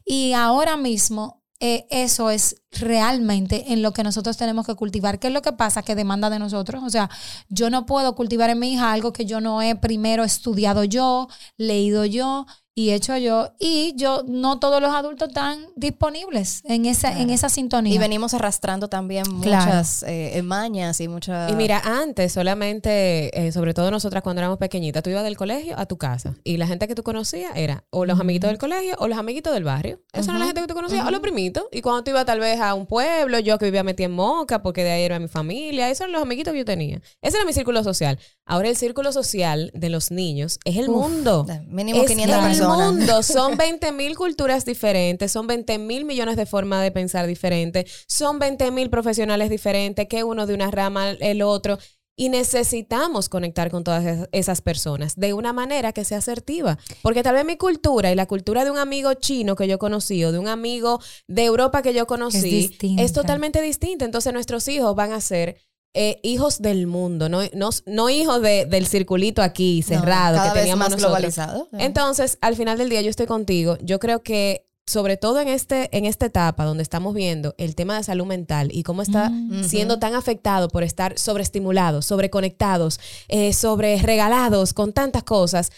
[0.04, 5.18] Y ahora mismo, eh, eso es realmente en lo que nosotros tenemos que cultivar.
[5.18, 5.82] ¿Qué es lo que pasa?
[5.82, 6.84] Que demanda de nosotros.
[6.84, 7.10] O sea,
[7.48, 11.28] yo no puedo cultivar en mi hija algo que yo no he primero estudiado yo,
[11.56, 13.52] leído yo y hecho yo.
[13.58, 17.94] Y yo, no todos los adultos están disponibles en esa, en esa sintonía.
[17.94, 19.66] Y venimos arrastrando también Claro.
[19.66, 21.52] muchas eh, mañas y muchas...
[21.52, 25.78] Y mira, antes solamente, eh, sobre todo nosotras cuando éramos pequeñitas, tú ibas del colegio
[25.78, 28.96] a tu casa y la gente que tú conocías era o los amiguitos del colegio
[28.98, 30.00] o los amiguitos del barrio.
[30.12, 31.64] Esa era la gente que tú conocías o los primitos.
[31.72, 34.62] Y cuando tú ibas tal vez a un pueblo, yo que vivía metida en Moca
[34.62, 37.00] porque de ahí era mi familia, esos eran los amiguitos que yo tenía.
[37.20, 38.18] Ese era mi círculo social.
[38.52, 41.46] Ahora el círculo social de los niños es el Uf, mundo.
[41.68, 42.92] mínimo es 500 el personas.
[42.92, 43.22] mundo.
[43.22, 48.38] Son 20 mil culturas diferentes, son 20 mil millones de formas de pensar diferentes, son
[48.38, 51.78] 20 mil profesionales diferentes, que uno de una rama, el otro.
[52.14, 56.78] Y necesitamos conectar con todas esas- personas de una manera que sea asertiva.
[57.00, 60.22] Porque tal vez mi cultura y la cultura de un amigo chino que yo conocí
[60.24, 64.04] o de un amigo de Europa que yo conocí es totalmente distinta.
[64.04, 65.56] Entonces nuestros hijos van a ser
[65.94, 70.54] eh, hijos del mundo, no, no, no hijos de- del circulito aquí cerrado cada que
[70.54, 71.10] vez teníamos más nosotros.
[71.10, 71.68] globalizado.
[71.72, 73.76] Entonces, al final del día, yo estoy contigo.
[73.82, 77.96] Yo creo que, sobre todo en, este, en esta etapa donde estamos viendo el tema
[77.96, 79.64] de salud mental y cómo está Mm.
[79.64, 85.70] siendo tan afectado por estar sobreestimulados, sobreconectados, eh, sobre regalados con tantas cosas,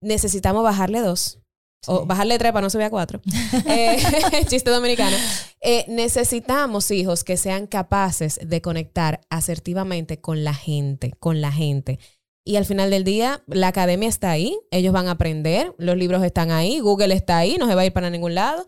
[0.00, 1.38] necesitamos bajarle dos.
[1.86, 3.20] O bajarle tres para no subir a cuatro.
[3.66, 3.98] Eh,
[4.48, 5.16] chiste dominicano.
[5.60, 11.98] Eh, necesitamos hijos que sean capaces de conectar asertivamente con la gente, con la gente.
[12.44, 16.24] Y al final del día, la academia está ahí, ellos van a aprender, los libros
[16.24, 18.66] están ahí, Google está ahí, no se va a ir para ningún lado.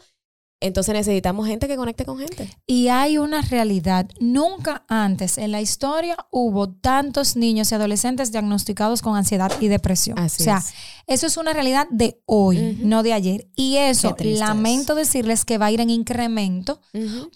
[0.65, 2.49] Entonces necesitamos gente que conecte con gente.
[2.67, 4.09] Y hay una realidad.
[4.19, 10.19] Nunca antes en la historia hubo tantos niños y adolescentes diagnosticados con ansiedad y depresión.
[10.19, 10.73] Así o sea, es.
[11.07, 13.47] eso es una realidad de hoy, no de ayer.
[13.55, 16.81] Y eso, lamento decirles que va a ir en incremento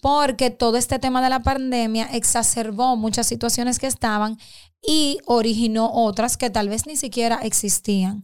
[0.01, 4.39] porque todo este tema de la pandemia exacerbó muchas situaciones que estaban
[4.83, 8.23] y originó otras que tal vez ni siquiera existían.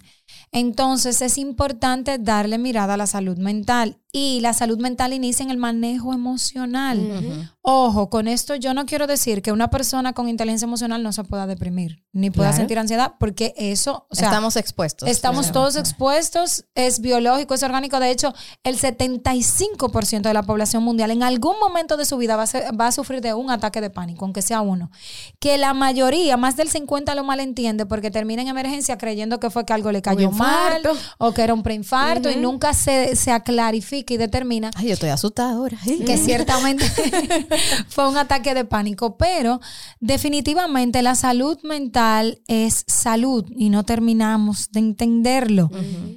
[0.51, 5.51] Entonces es importante darle mirada a la salud mental y la salud mental inicia en
[5.51, 7.51] el manejo emocional.
[7.63, 11.25] Ojo, con esto yo no quiero decir que una persona con inteligencia emocional no se
[11.25, 12.59] pueda deprimir ni pueda Claro.
[12.59, 15.09] sentir ansiedad porque eso, o sea, Estamos expuestos.
[15.09, 15.53] Estamos Claro.
[15.61, 17.99] todos expuestos, es biológico, es orgánico.
[17.99, 22.45] De hecho, el 75% de la población mundial en algún momento de su vida va
[22.45, 24.91] a, ser- va a sufrir de un ataque de pánico, aunque sea uno.
[25.41, 29.65] Que la mayoría, más del 50% lo malentiende porque termina en emergencia creyendo que fue
[29.65, 30.83] que algo le cayó mal
[31.19, 35.09] o que era un preinfarto y nunca se, se aclarifica y determina Ay, yo estoy
[35.09, 35.79] asustada ahora.
[36.07, 36.85] que ciertamente
[37.89, 39.61] fue un ataque de pánico, pero
[40.01, 45.71] definitivamente la salud mental es salud y no terminamos de entenderlo.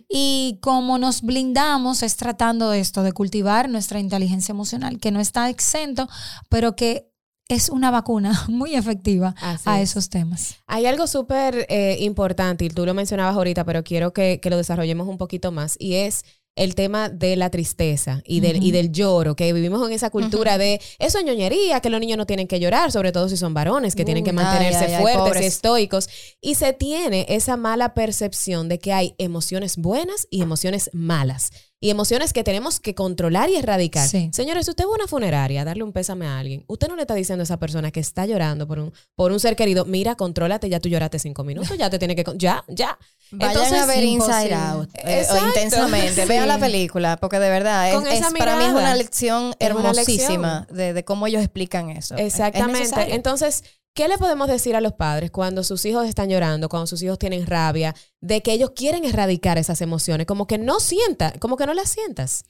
[0.10, 5.20] Y como nos blindamos es tratando de esto, de cultivar nuestra inteligencia emocional, que no
[5.20, 6.10] está exento,
[6.50, 7.08] pero que
[7.50, 9.92] es una vacuna muy efectiva Así a es.
[9.92, 10.56] esos temas.
[10.68, 14.58] Hay algo súper eh, importante, y tú lo mencionabas ahorita, pero quiero que, que lo
[14.58, 16.26] desarrollemos un poquito más, y es
[16.58, 20.58] el tema de la tristeza y del, y del lloro, que vivimos en esa cultura
[20.58, 23.54] de eso es ñoñería, que los niños no tienen que llorar, sobre todo si son
[23.54, 26.10] varones, que tienen que mantenerse ay, ay, ay, fuertes y estoicos.
[26.42, 31.52] Y se tiene esa mala percepción de que hay emociones buenas y emociones malas.
[31.80, 34.08] Y emociones que tenemos que controlar y erradicar.
[34.08, 34.32] Sí.
[34.34, 36.96] Señores, si usted va a una funeraria a darle un pésame a alguien, usted no
[36.96, 39.86] le está diciendo a esa persona que está llorando por un, por un ser querido,
[39.86, 42.24] mira, contrólate, ya tú lloraste cinco minutos, ya te tiene que...
[42.38, 42.98] Ya, ya.
[43.30, 44.54] Vayan Entonces, a ver Inside.
[44.56, 46.24] Out eh, o intensamente.
[46.24, 46.28] Sí.
[46.28, 50.66] Vean la película, porque de verdad es, es- para mí es una lección una hermosísima
[50.72, 52.16] De, de cómo ellos explican eso.
[52.16, 53.14] Es- es Exactamente.
[53.14, 53.64] Entonces,
[53.98, 57.18] ¿qué le podemos decir a los padres cuando sus hijos están llorando, cuando sus hijos
[57.18, 60.28] tienen rabia, de que ellos quieren erradicar esas emociones?
[60.28, 62.46] Como que no sientas, como que no las sientas.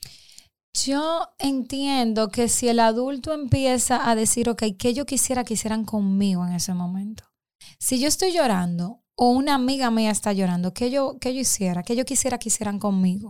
[0.77, 5.85] Yo entiendo que si el adulto empieza a decir, ok, ¿qué yo quisiera que hicieran
[5.85, 7.23] conmigo en ese momento?
[7.79, 11.81] Si yo estoy llorando o una amiga mía está llorando, ¿qué yo, qué yo hiciera?
[11.81, 13.29] ¿Qué yo quisiera que hicieran conmigo?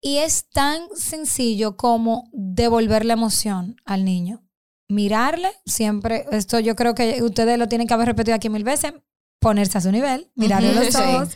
[0.00, 4.42] Y es tan sencillo como devolver la emoción al niño.
[4.92, 8.92] Mirarle, siempre, esto yo creo que ustedes lo tienen que haber repetido aquí mil veces,
[9.40, 10.98] ponerse a su nivel, mirarle los sí.
[10.98, 11.30] ojos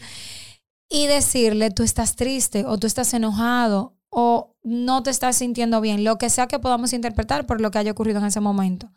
[0.90, 6.04] y decirle, tú estás triste o tú estás enojado o no te estás sintiendo bien,
[6.04, 8.90] lo que sea que podamos interpretar por lo que haya ocurrido en ese momento.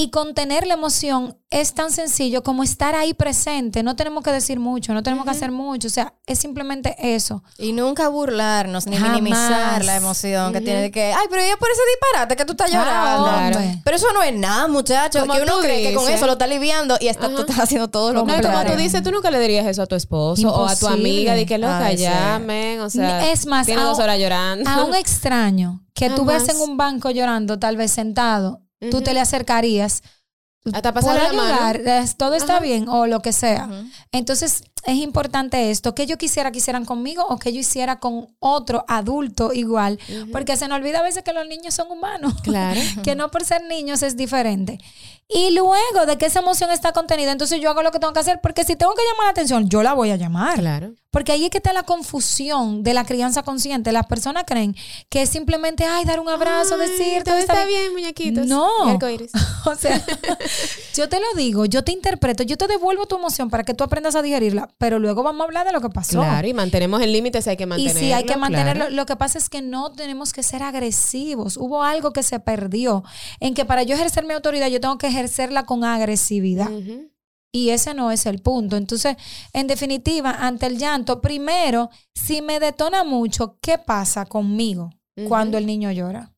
[0.00, 3.82] Y contener la emoción es tan sencillo como estar ahí presente.
[3.82, 5.88] No tenemos que decir mucho, no tenemos que hacer mucho.
[5.88, 7.42] O sea, es simplemente eso.
[7.58, 9.12] Y nunca burlarnos ni Jamás.
[9.14, 12.52] minimizar la emoción que tiene de que, ay, pero ella por ese disparate que tú
[12.52, 13.26] estás llorando.
[13.26, 13.80] Ah, hombre.
[13.84, 15.22] Pero eso no es nada, muchachos.
[15.22, 17.88] Como Que uno cree que con eso lo está aliviando y está, tú estás haciendo
[17.88, 20.64] todo lo No, como tú dices, tú nunca le dirías eso a tu esposo o
[20.64, 22.04] a tu amiga, de que loca, Ay, sí.
[22.04, 24.70] llamen, o sea, Es más, tiene a- dos horas llorando.
[24.70, 29.14] A un extraño que tú ves en un banco llorando, tal vez sentado, tú te
[29.14, 30.02] le acercarías.
[30.72, 31.82] Hasta ¿Puedo la ayudar?
[32.16, 32.62] Todo está Ajá.
[32.62, 33.68] bien o lo que sea.
[34.12, 38.28] Entonces, es importante esto, que yo quisiera que hicieran conmigo o que yo hiciera con
[38.38, 39.98] otro adulto igual,
[40.32, 42.80] porque se nos olvida a veces que los niños son humanos, Claro.
[43.04, 44.78] que no por ser niños es diferente.
[45.30, 48.20] Y luego de que esa emoción está contenida, entonces yo hago lo que tengo que
[48.20, 50.58] hacer, porque si tengo que llamar la atención, yo la voy a llamar.
[50.58, 50.94] Claro.
[51.10, 53.92] Porque ahí es que está la confusión de la crianza consciente.
[53.92, 54.74] Las personas creen
[55.10, 58.46] que es simplemente, ay, dar un abrazo, Ay, decir, todo está bien, muñequitos.
[58.46, 58.68] No.
[59.66, 60.02] O sea,
[60.94, 63.84] yo te lo digo, yo te interpreto, yo te devuelvo tu emoción para que tú
[63.84, 66.18] aprendas a digerirla, pero luego vamos a hablar de lo que pasó.
[66.20, 68.00] Claro, y mantenemos el límite si hay que Y mantenerlo.
[68.00, 68.84] sí, hay que mantenerlo.
[68.86, 68.94] claro.
[68.94, 71.56] Lo que pasa es que no tenemos que ser agresivos.
[71.56, 73.02] Hubo algo que se perdió
[73.40, 76.70] en que para yo ejercer mi autoridad, yo tengo que ejercerla con agresividad.
[77.50, 78.76] Y ese no es el punto.
[78.76, 79.16] Entonces,
[79.54, 84.90] en definitiva, ante el llanto, primero, si me detona mucho, ¿qué pasa conmigo
[85.28, 86.34] cuando el niño llora?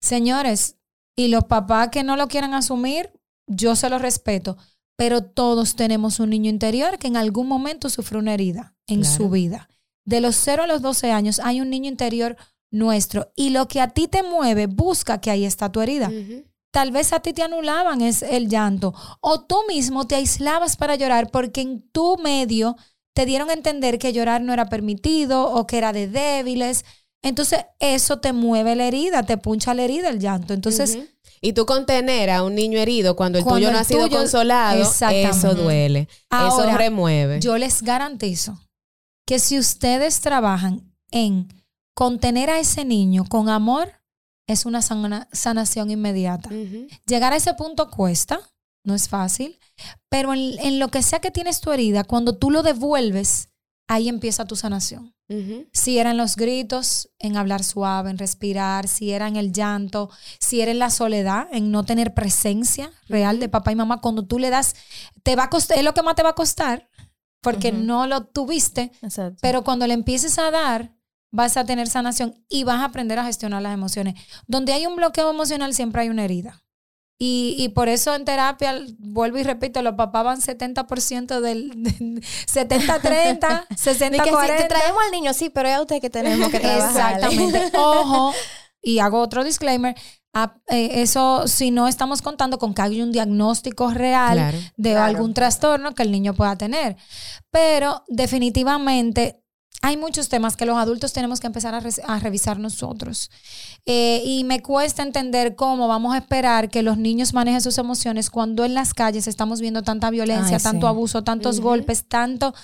[0.00, 0.76] Señores,
[1.16, 3.12] y los papás que no lo quieran asumir,
[3.46, 4.56] yo se lo respeto,
[4.96, 9.16] pero todos tenemos un niño interior que en algún momento sufrió una herida en Claro.
[9.16, 9.68] su vida.
[10.04, 12.36] De los 0 a los 12 años hay un niño interior
[12.70, 16.10] nuestro y lo que a ti te mueve, busca que ahí está tu herida.
[16.72, 20.96] Tal vez a ti te anulaban es el llanto o tú mismo te aislabas para
[20.96, 22.76] llorar porque en tu medio
[23.14, 26.84] te dieron a entender que llorar no era permitido o que era de débiles.
[27.22, 30.52] Entonces eso te mueve la herida, te puncha la herida el llanto.
[30.52, 30.98] Entonces.
[31.44, 34.06] Y tú contener a un niño herido cuando el Cuando tuyo no el ha sido
[34.06, 36.08] tuyo- consolado, eso duele.
[36.30, 37.40] Ahora, eso remueve.
[37.40, 38.58] yo les garantizo
[39.26, 41.48] que si ustedes trabajan en
[41.94, 43.92] contener a ese niño con amor,
[44.48, 46.48] es una sana- sanación inmediata.
[47.06, 48.40] Llegar a ese punto cuesta,
[48.84, 49.58] no es fácil,
[50.10, 53.48] pero en, en lo que sea que tienes tu herida, cuando tú lo devuelves,
[53.88, 55.14] ahí empieza tu sanación.
[55.72, 60.10] Si era en los gritos, en hablar suave, en respirar, si era en el llanto,
[60.38, 64.26] si era en la soledad, en no tener presencia real de papá y mamá, cuando
[64.26, 64.76] tú le das,
[65.22, 66.88] te va a costar, es lo que más te va a costar,
[67.40, 69.38] porque no lo tuviste, Exacto.
[69.40, 70.94] pero cuando le empieces a dar,
[71.30, 74.14] vas a tener sanación y vas a aprender a gestionar las emociones.
[74.46, 76.63] Donde hay un bloqueo emocional, siempre hay una herida.
[77.18, 82.22] Y, y por eso en terapia, vuelvo y repito, los papás van 70% del, del
[82.52, 84.68] 70-30, Ni que sí, te 60-40.
[84.68, 87.14] traemos al niño, sí, pero es a usted que tenemos que trabajar.
[87.14, 87.70] Exactamente.
[87.76, 88.32] Ojo,
[88.82, 89.94] y hago otro disclaimer.
[90.68, 94.58] eh, eso si no estamos contando con que hay un diagnóstico real Claro.
[94.76, 95.04] de Claro.
[95.04, 96.96] algún trastorno que el niño pueda tener.
[97.52, 99.43] Pero definitivamente
[99.84, 103.30] hay muchos temas que los adultos tenemos que empezar a, revisar nosotros.
[103.84, 108.30] Eh, y me cuesta entender cómo vamos a esperar que los niños manejen sus emociones
[108.30, 110.88] cuando en las calles estamos viendo tanta violencia, Ay, tanto sí.
[110.88, 112.54] abuso, tantos golpes, tanto,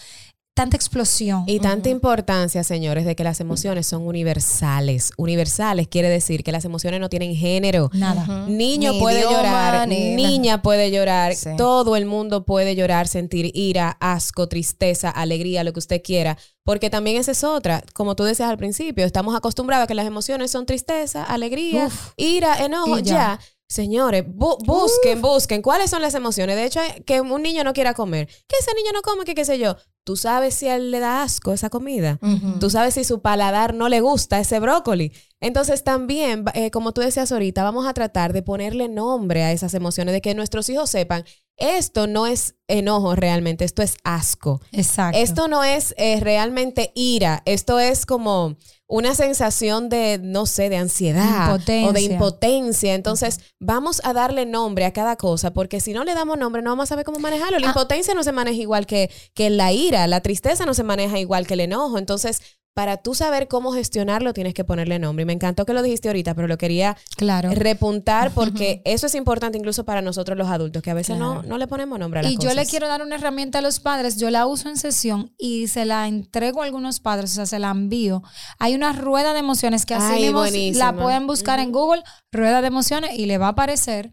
[0.55, 1.45] tanta explosión.
[1.47, 5.13] Y tanta importancia, señores, de que las emociones son universales.
[5.17, 7.89] Universales quiere decir que las emociones no tienen género.
[7.95, 8.47] Nada.
[8.47, 11.51] Niño Ni puede idioma, llorar, ni niña puede llorar, Sí.
[11.57, 16.91] todo el mundo puede llorar, sentir ira, asco, tristeza, alegría, lo que usted quiera, porque
[16.91, 20.51] también esa es otra, como tú decías al principio, estamos acostumbrados a que las emociones
[20.51, 22.13] son tristeza, alegría, Uf.
[22.17, 23.13] ira, enojo, Y ya.
[23.13, 23.41] ya.
[23.71, 26.57] Señores, bu- busquen, busquen cuáles son las emociones.
[26.57, 29.45] De hecho, que un niño no quiera comer, que ese niño no come, que qué
[29.45, 29.77] sé yo.
[30.03, 32.19] Tú sabes si a él le da asco esa comida.
[32.59, 35.13] Tú sabes si su paladar no le gusta ese brócoli.
[35.41, 39.73] Entonces también, eh, como tú decías ahorita, vamos a tratar de ponerle nombre a esas
[39.75, 41.25] emociones, de que nuestros hijos sepan,
[41.57, 44.61] esto no es enojo realmente, esto es asco.
[44.73, 45.17] Exacto.
[45.19, 48.57] Esto no es eh, realmente ira, esto es como
[48.93, 52.13] una sensación de, no sé, de ansiedad o de Impotencia.
[52.13, 52.95] impotencia.
[52.95, 56.71] Entonces, vamos a darle nombre a cada cosa, porque si no le damos nombre, no
[56.71, 57.61] vamos a saber cómo manejarlo.
[57.61, 57.71] La Ah.
[57.71, 61.47] impotencia no se maneja igual que, que la ira, la tristeza no se maneja igual
[61.47, 61.99] que el enojo.
[61.99, 62.43] Entonces,
[62.75, 65.23] para tú saber cómo gestionarlo, tienes que ponerle nombre.
[65.23, 67.51] Y me encantó que lo dijiste ahorita, pero lo quería claro.
[67.53, 71.49] repuntar porque eso es importante incluso para nosotros los adultos, que a veces no, Claro.
[71.49, 72.51] no le ponemos nombre a las Y cosas.
[72.53, 75.69] yo le quiero dar una herramienta a los padres, yo la uso en sesión y
[75.69, 78.23] se la entrego a algunos padres, o sea, se la envío.
[78.59, 80.45] Hay una rueda de emociones que así Ay, mismo
[80.79, 82.03] la pueden buscar en Google,
[82.33, 84.13] rueda de emociones, y le va a aparecer.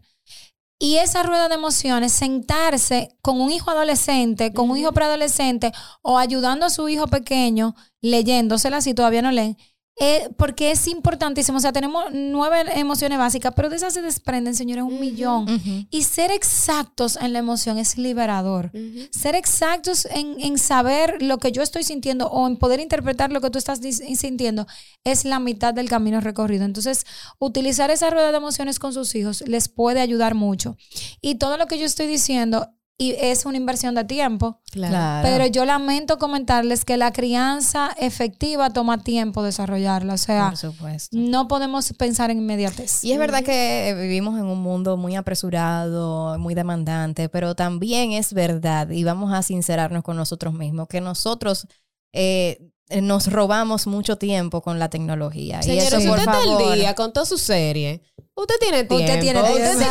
[0.80, 6.18] Y esa rueda de emociones, sentarse con un hijo adolescente, con un hijo preadolescente o
[6.18, 9.56] ayudando a su hijo pequeño, leyéndosela si todavía no leen,
[10.00, 11.58] eh, porque es importantísimo.
[11.58, 15.46] O sea, tenemos nueve emociones básicas, pero de esas se desprenden, señores, un millón.
[15.90, 18.70] Y ser exactos en la emoción es liberador.
[19.10, 23.40] Ser exactos en, en saber lo que yo estoy sintiendo o en poder interpretar lo
[23.40, 24.66] que tú estás sintiendo
[25.04, 26.64] es la mitad del camino recorrido.
[26.64, 27.04] Entonces,
[27.38, 30.76] utilizar esa rueda de emociones con sus hijos les puede ayudar mucho.
[31.20, 32.68] Y todo lo que yo estoy diciendo
[33.00, 34.60] y es una inversión de tiempo.
[34.72, 35.26] Claro.
[35.26, 40.14] Pero yo lamento comentarles que la crianza efectiva toma tiempo desarrollarla.
[40.14, 41.16] O sea, Por supuesto.
[41.16, 43.04] no podemos pensar en inmediatez.
[43.04, 48.32] Y es verdad que vivimos en un mundo muy apresurado, muy demandante, pero también es
[48.34, 51.68] verdad, y vamos a sincerarnos con nosotros mismos, que nosotros
[52.12, 52.58] eh,
[53.00, 55.60] nos robamos mucho tiempo con la tecnología.
[55.64, 58.02] y eso, si por usted está favor, al día con toda su serie,
[58.42, 58.94] usted tiene tiempo.
[58.96, 59.78] Usted tiene Usted tiempo.
[59.78, 59.86] tiene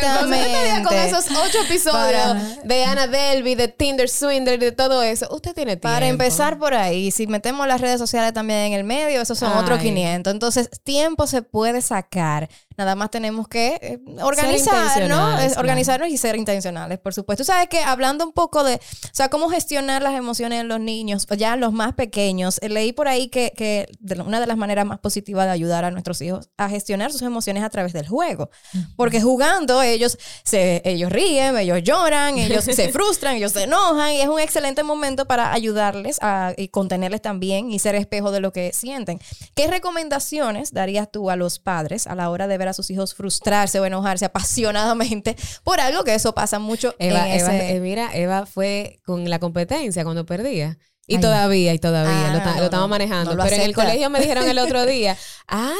[0.00, 0.24] tiempo.
[0.24, 2.34] Usted al día con esos ocho episodios Para-
[2.64, 5.88] de Anna Delvey, de Tinder Swindler, de todo eso, usted tiene tiempo.
[5.94, 9.52] Para empezar por ahí, si metemos las redes sociales también en el medio, esos son
[9.56, 9.86] otros Ay.
[9.88, 10.32] 500.
[10.32, 12.48] Entonces, tiempo se puede sacar.
[12.78, 14.86] Nada más tenemos que eh, organizar, ¿no?
[14.86, 15.60] intencionales, Es claro.
[15.62, 17.42] Organizarnos y ser intencionales, por supuesto.
[17.42, 21.26] Sabes que hablando un poco de, o sea, cómo gestionar las emociones en los niños,
[21.36, 23.88] ya los más pequeños, eh, leí por ahí que, que
[24.24, 27.64] una de las maneras más positivas de ayudar a nuestros hijos a gestionar sus emociones
[27.64, 28.48] a través del juego.
[28.94, 34.20] Porque jugando ellos se ellos ríen, ellos lloran, ellos se frustran, ellos se enojan y
[34.20, 38.52] es un excelente momento para ayudarles a y contenerles también y ser espejo de lo
[38.52, 39.18] que sienten.
[39.56, 43.14] ¿Qué recomendaciones darías tú a los padres a la hora de ver a sus hijos
[43.14, 47.80] frustrarse o enojarse apasionadamente por algo que eso pasa mucho Eva, en Eva, ese- eh,
[47.80, 50.78] mira, Eva fue con la competencia cuando perdía.
[51.06, 51.20] Y Ay.
[51.22, 53.30] todavía, y todavía, Ah, lo, ta- no, lo estamos no, manejando.
[53.30, 55.16] no lo Pero en el colegio me dijeron el otro día,
[55.46, 55.74] ay,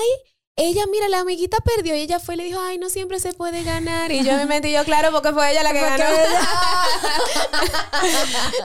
[0.59, 3.33] ella, mira, la amiguita perdió y ella fue y le dijo, ay, no siempre se
[3.33, 4.11] puede ganar.
[4.13, 6.17] Y yo me metí yo, claro, porque fue ella la que Porque ganó.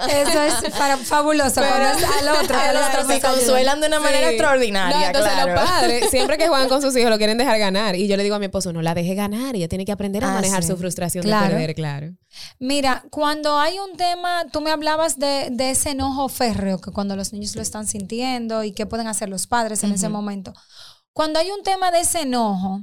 [0.09, 1.61] Eso es para- fabuloso.
[1.61, 4.35] cuando es al otro, al otro se consuelan de una manera Sí.
[4.35, 5.53] extraordinaria, No, entonces claro.
[5.53, 7.95] los padres, siempre que juegan con sus hijos, lo quieren dejar ganar.
[7.95, 9.55] Y yo le digo a mi esposo, no la deje ganar.
[9.55, 10.69] Ella tiene que aprender a Ah, manejar sí.
[10.69, 11.45] su frustración Claro.
[11.45, 12.07] de perder, claro.
[12.59, 17.15] Mira, cuando hay un tema, tú me hablabas de, de ese enojo férreo que cuando
[17.15, 20.53] los niños lo están sintiendo y qué pueden hacer los padres en ese momento.
[21.13, 22.81] Cuando hay un tema de ese enojo,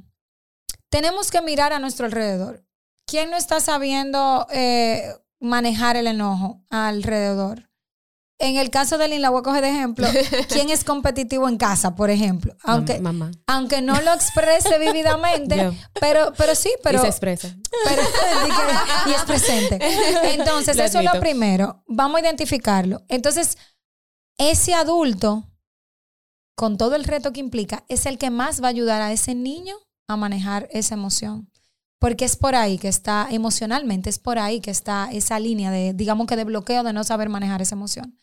[0.88, 2.64] tenemos que mirar a nuestro alrededor.
[3.06, 7.68] ¿Quién no está sabiendo eh, manejar el enojo alrededor?
[8.38, 10.08] En el caso de Lin, la voy a coger de ejemplo.
[10.48, 12.56] ¿Quién es competitivo en casa, por ejemplo?
[12.62, 13.30] Aunque, Mam- mamá.
[13.46, 15.72] aunque no lo exprese vividamente, Yo.
[16.00, 17.54] pero, pero sí, pero, y se expresa.
[17.84, 18.02] pero-
[19.08, 19.78] y es presente.
[20.34, 21.82] Entonces, Lo eso es lo primero.
[21.86, 23.02] Vamos a identificarlo.
[23.08, 23.58] Entonces,
[24.38, 25.44] ese adulto,
[26.60, 29.34] con todo el reto que implica, es el que más va a ayudar a ese
[29.34, 31.50] niño a manejar esa emoción.
[31.98, 35.94] Porque es por ahí que está, emocionalmente, es por ahí que está esa línea de,
[35.94, 38.14] digamos que de bloqueo de no saber manejar esa emoción.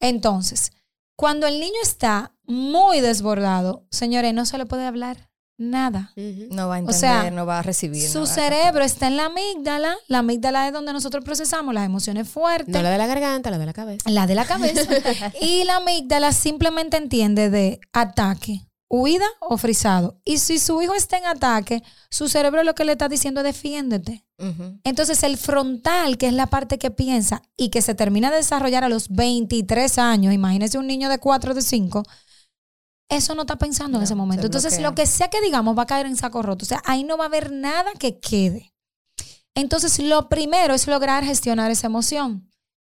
[0.00, 0.72] Entonces,
[1.16, 5.27] cuando el niño está muy desbordado, señores, no se le puede hablar
[5.58, 6.12] nada.
[6.50, 8.08] No va a O entender, sea, no va a recibir.
[8.08, 9.96] Su no cerebro está en la amígdala.
[10.06, 12.74] La amígdala es donde nosotros procesamos las emociones fuertes.
[12.74, 14.08] No la de la garganta, la de la cabeza.
[14.08, 14.88] La de la cabeza.
[15.42, 20.20] y la amígdala simplemente entiende de ataque, huida o frisado.
[20.24, 23.46] Y si su hijo está en ataque, su cerebro lo que le está diciendo es
[23.46, 24.24] defiéndete.
[24.84, 28.84] Entonces el frontal, que es la parte que piensa y que se termina de desarrollar
[28.84, 32.04] a los 23 años, imagínese un niño de 4 o de 5,
[33.08, 34.46] eso no está pensando en ese momento.
[34.46, 36.64] Entonces lo que sea que digamos va a caer en saco roto.
[36.64, 38.74] O sea, ahí no va a haber nada que quede.
[39.54, 42.50] Entonces lo primero es lograr gestionar esa emoción.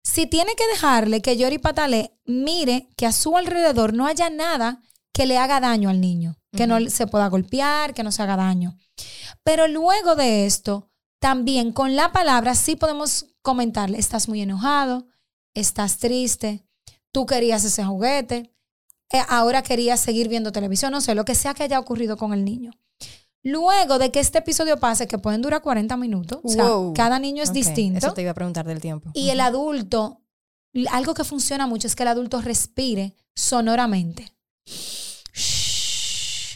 [0.03, 4.29] Si tiene que dejarle que llore y patale, mire que a su alrededor no haya
[4.29, 4.81] nada
[5.13, 8.35] que le haga daño al niño, que no se pueda golpear, que no se haga
[8.35, 8.77] daño.
[9.43, 10.89] Pero luego de esto,
[11.19, 15.07] también con la palabra sí podemos comentarle, estás muy enojado,
[15.53, 16.65] estás triste,
[17.11, 18.53] tú querías ese juguete,
[19.19, 22.45] ahora querías seguir viendo televisión, no sé, lo que sea que haya ocurrido con el
[22.45, 22.71] niño.
[23.43, 26.93] Luego de que este episodio pase, que pueden durar 40 minutos, o sea, Wow.
[26.93, 27.97] cada niño es distinto.
[27.97, 29.09] Eso te iba a preguntar del tiempo.
[29.15, 30.21] Y el adulto,
[30.91, 34.31] algo que funciona mucho es que el adulto respire sonoramente.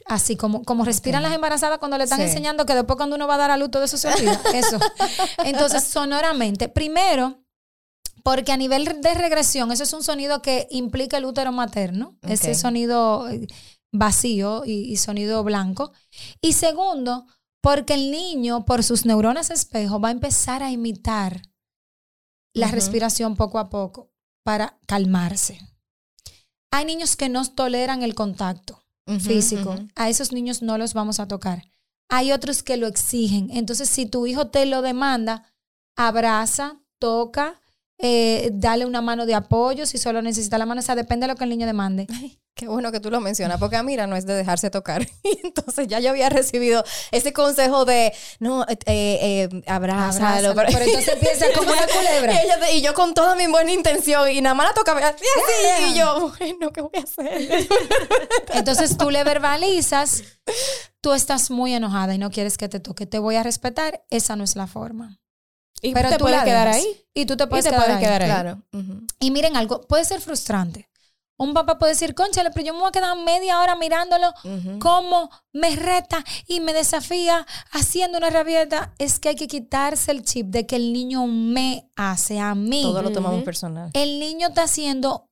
[0.07, 2.25] Así como, como respiran las embarazadas cuando le están Sí.
[2.25, 4.39] enseñando que después cuando uno va a dar a luz todo eso se olvida.
[4.53, 4.77] Eso.
[5.43, 6.69] Entonces, sonoramente.
[6.69, 7.39] Primero,
[8.25, 12.17] porque a nivel de regresión, eso es un sonido que implica el útero materno.
[12.23, 13.45] Ese sonido eh,
[13.93, 15.93] vacío y, y sonido blanco.
[16.41, 17.27] Y segundo,
[17.61, 21.43] porque el niño, por sus neuronas espejo, va a empezar a imitar
[22.55, 24.09] la respiración poco a poco
[24.43, 25.59] para calmarse.
[26.71, 28.81] Hay niños que no toleran el contacto
[29.19, 29.75] físico.
[29.93, 31.61] A esos niños no los vamos a tocar.
[32.09, 33.51] Hay otros que lo exigen.
[33.51, 35.53] Entonces, si tu hijo te lo demanda,
[35.95, 37.61] abraza, toca,
[37.97, 40.79] eh, dale una mano de apoyo si solo necesita la mano.
[40.79, 42.07] O sea, depende de lo que el niño demande.
[42.13, 45.05] Ay, qué bueno que tú lo mencionas, porque a mira no es de dejarse tocar.
[45.23, 50.49] Y entonces ya yo había recibido ese consejo de, no, eh, eh, eh, abrázalo.
[50.49, 52.33] Abrázalo, pero entonces empieza como una culebra.
[52.35, 55.23] Y, ella- y yo con toda mi buena intención, y nada más la tocaba así,
[55.77, 57.67] así, y yo, bueno, ¿qué voy a hacer?
[58.53, 60.23] Entonces tú le verbalizas,
[61.01, 64.35] tú estás muy enojada y no quieres que te toque, te voy a respetar, esa
[64.35, 65.19] no es la forma.
[65.81, 66.85] Y pero te tú puedes quedar ahí.
[67.13, 68.03] Y tú te Y puedes te quedar puedes ahí.
[68.03, 68.29] quedar ahí.
[68.29, 68.61] Claro.
[68.73, 69.05] Ujú.
[69.19, 70.89] Y miren algo, puede ser frustrante.
[71.37, 74.79] Un papá puede decir, conchale, pero yo me voy a quedar media hora mirándolo Ujú.
[74.79, 78.93] cómo me reta y me desafía haciendo una rabieta.
[78.99, 82.83] Es que hay que quitarse el chip de que el niño me hace a mí.
[82.83, 83.45] Todo lo tomamos Ujú.
[83.45, 83.89] personal.
[83.93, 85.27] El niño está haciendo,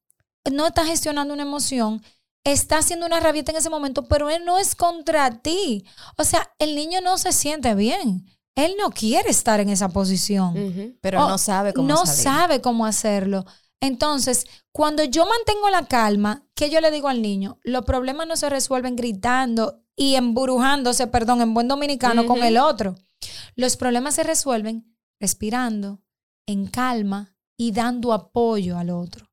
[0.52, 2.04] no está gestionando una emoción,
[2.44, 5.86] está haciendo una rabieta en ese momento, pero él no es contra ti.
[6.18, 8.26] O sea, el niño no se siente bien.
[8.56, 10.98] Él no quiere estar en esa posición.
[11.02, 12.22] Pero Oh, no sabe cómo no salir.
[12.24, 13.46] sabe cómo hacerlo.
[13.82, 17.60] Entonces, cuando yo mantengo la calma, ¿qué yo le digo al niño?
[17.64, 22.96] Los problemas no se resuelven gritando y emburujándose, perdón, en buen dominicano con el otro.
[23.56, 26.02] Los problemas se resuelven respirando,
[26.48, 29.30] en calma y dando apoyo al otro.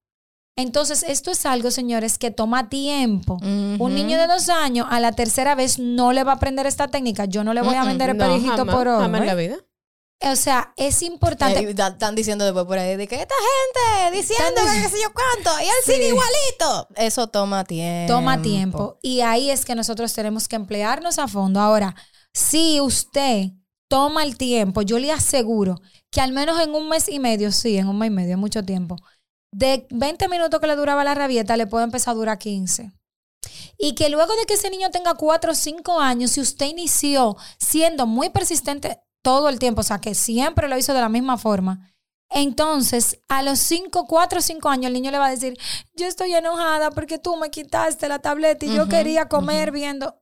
[0.57, 3.39] Entonces, esto es algo, señores, que toma tiempo.
[3.43, 6.89] Un niño de dos años a la tercera vez no le va a aprender esta
[6.89, 7.25] técnica.
[7.25, 9.01] Yo no le voy a vender el No, perijito jamás, por oro.
[9.01, 9.57] jamás en la vida.
[10.23, 11.67] O sea, es importante.
[11.71, 15.59] Están diciendo después por ahí de que esta gente diciendo que qué sé yo cuánto
[15.63, 15.93] y él Sí.
[15.93, 16.89] sigue igualito.
[16.97, 18.13] Eso toma tiempo.
[18.13, 18.99] Toma tiempo.
[19.01, 21.59] Y ahí es que nosotros tenemos que emplearnos a fondo.
[21.59, 21.95] Ahora,
[22.35, 23.47] si usted
[23.89, 25.81] toma el tiempo, yo le aseguro
[26.11, 28.63] que al menos en un mes y medio, sí, en un mes y medio, mucho
[28.63, 28.97] tiempo,
[29.53, 32.93] de 20 minutos que le duraba la rabieta, le puede empezar a durar 15.
[33.79, 37.37] Y que luego de que ese niño tenga 4 o 5 años, si usted inició
[37.59, 41.39] siendo muy persistente todo el tiempo, o sea, que siempre lo hizo de la misma
[41.39, 41.91] forma,
[42.31, 45.59] entonces a los 5, 4 o 5 años el niño le va a decir,
[45.95, 50.20] yo estoy enojada porque tú me quitaste la tableta y yo quería comer viendo.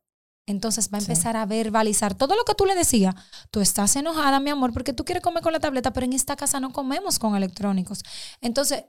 [0.48, 1.06] Entonces va a Sí.
[1.12, 3.14] empezar a verbalizar todo lo que tú le decías.
[3.52, 6.34] Tú estás enojada, mi amor, porque tú quieres comer con la tableta, pero en esta
[6.36, 8.02] casa no comemos con electrónicos.
[8.40, 8.84] Entonces,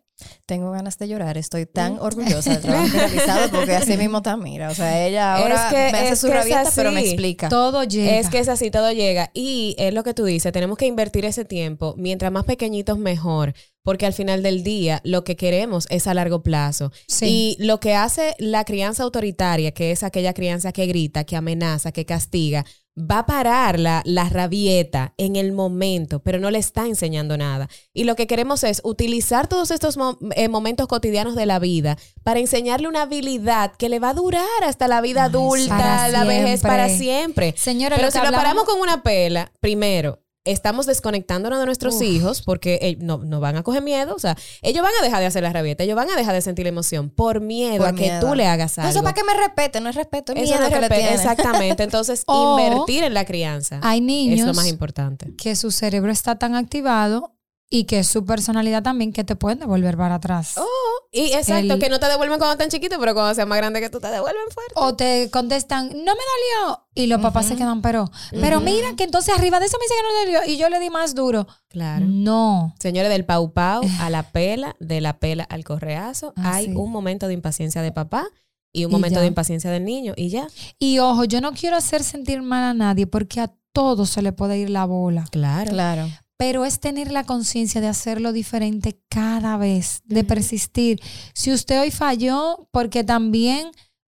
[0.45, 1.37] Tengo ganas de llorar.
[1.37, 2.59] Estoy tan orgullosa del
[2.91, 4.69] trabajo realizado porque así mismo está, mira.
[4.69, 7.07] O sea, ella ahora Es que- me hace es su rabieta, pero me así.
[7.11, 7.47] explica.
[7.47, 8.17] todo llega.
[8.17, 9.31] Es que es así, todo llega.
[9.33, 11.93] Y es lo que tú dices, tenemos que invertir ese tiempo.
[11.97, 13.53] Mientras más pequeñitos, mejor.
[13.89, 16.91] Porque al final del día, lo que queremos es a largo plazo.
[17.07, 17.57] Sí.
[17.59, 21.91] Y lo que hace la crianza autoritaria, que es aquella crianza que grita, que amenaza,
[21.91, 22.65] que castiga,
[22.95, 27.67] va a parar la, la rabieta en el momento, pero no le está enseñando nada.
[27.91, 31.97] Y lo que queremos es utilizar todos estos mo- eh, momentos cotidianos de la vida
[32.23, 36.61] para enseñarle una habilidad que le va a durar hasta la vida adulta, la vejez
[36.61, 37.55] para siempre.
[37.57, 40.19] Señora, Pero si lo paramos con una pela, primero,
[40.51, 42.01] estamos desconectándonos de nuestros Uf.
[42.03, 44.15] hijos porque eh, no, no van a coger miedo.
[44.15, 46.41] O sea, ellos van a dejar de hacer la rabieta, ellos van a dejar de
[46.41, 48.91] sentir la emoción por miedo Por a que tú le hagas No, algo.
[48.91, 51.13] Eso para que me respete, no es respeto, es Eso miedo no es que respeto.
[51.13, 51.83] Exactamente.
[51.83, 55.33] Entonces, O invertir en la crianza hay niños es lo más importante.
[55.37, 57.33] que su cerebro está tan activado
[57.69, 60.55] y que su personalidad también que te pueden devolver para atrás.
[60.57, 60.65] Oh,
[61.11, 63.81] y exacto, El- que no te devuelven cuando están chiquitos, pero cuando sean más grandes
[63.81, 64.73] que tú te devuelven fuerte.
[64.75, 66.85] O te contestan, no me dolió.
[66.95, 69.95] Y los papás se quedan, pero, pero mira que entonces arriba de eso me dice
[69.95, 70.53] que no dolió.
[70.53, 71.47] Y yo le di más duro.
[71.67, 72.05] Claro.
[72.07, 72.73] No.
[72.79, 76.73] Señores, del pau pau a la pela, de la pela al correazo, Ah, hay sí.
[76.75, 78.27] un momento de impaciencia de papá
[78.73, 80.47] y un momento de impaciencia del niño y ya.
[80.79, 84.31] Y ojo, yo no quiero hacer sentir mal a nadie porque a todos se le
[84.31, 85.25] puede ir la bola.
[85.31, 85.69] Claro.
[85.71, 86.07] Claro.
[86.39, 91.01] Pero es tener la conciencia de hacerlo diferente cada vez, de persistir.
[91.33, 93.71] Si usted hoy falló, porque también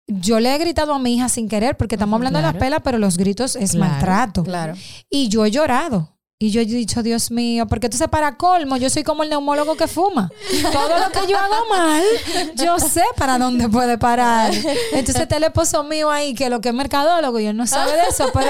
[0.06, 2.58] yo le he gritado a mi hija sin querer, porque estamos hablando de claro.
[2.58, 4.44] la pela, pero los gritos es Claro, maltrato.
[4.44, 4.74] Claro.
[5.08, 6.19] Y yo he llorado.
[6.42, 9.76] Y yo he dicho, Dios mío, porque entonces para colmo, yo soy como el neumólogo
[9.76, 10.32] que fuma.
[10.72, 12.02] Todo lo que yo hago mal,
[12.54, 14.50] yo sé para dónde puede parar.
[14.92, 17.92] Entonces está el esposo mío ahí, que lo que es mercadólogo, y él no sabe
[17.92, 18.48] de eso, pero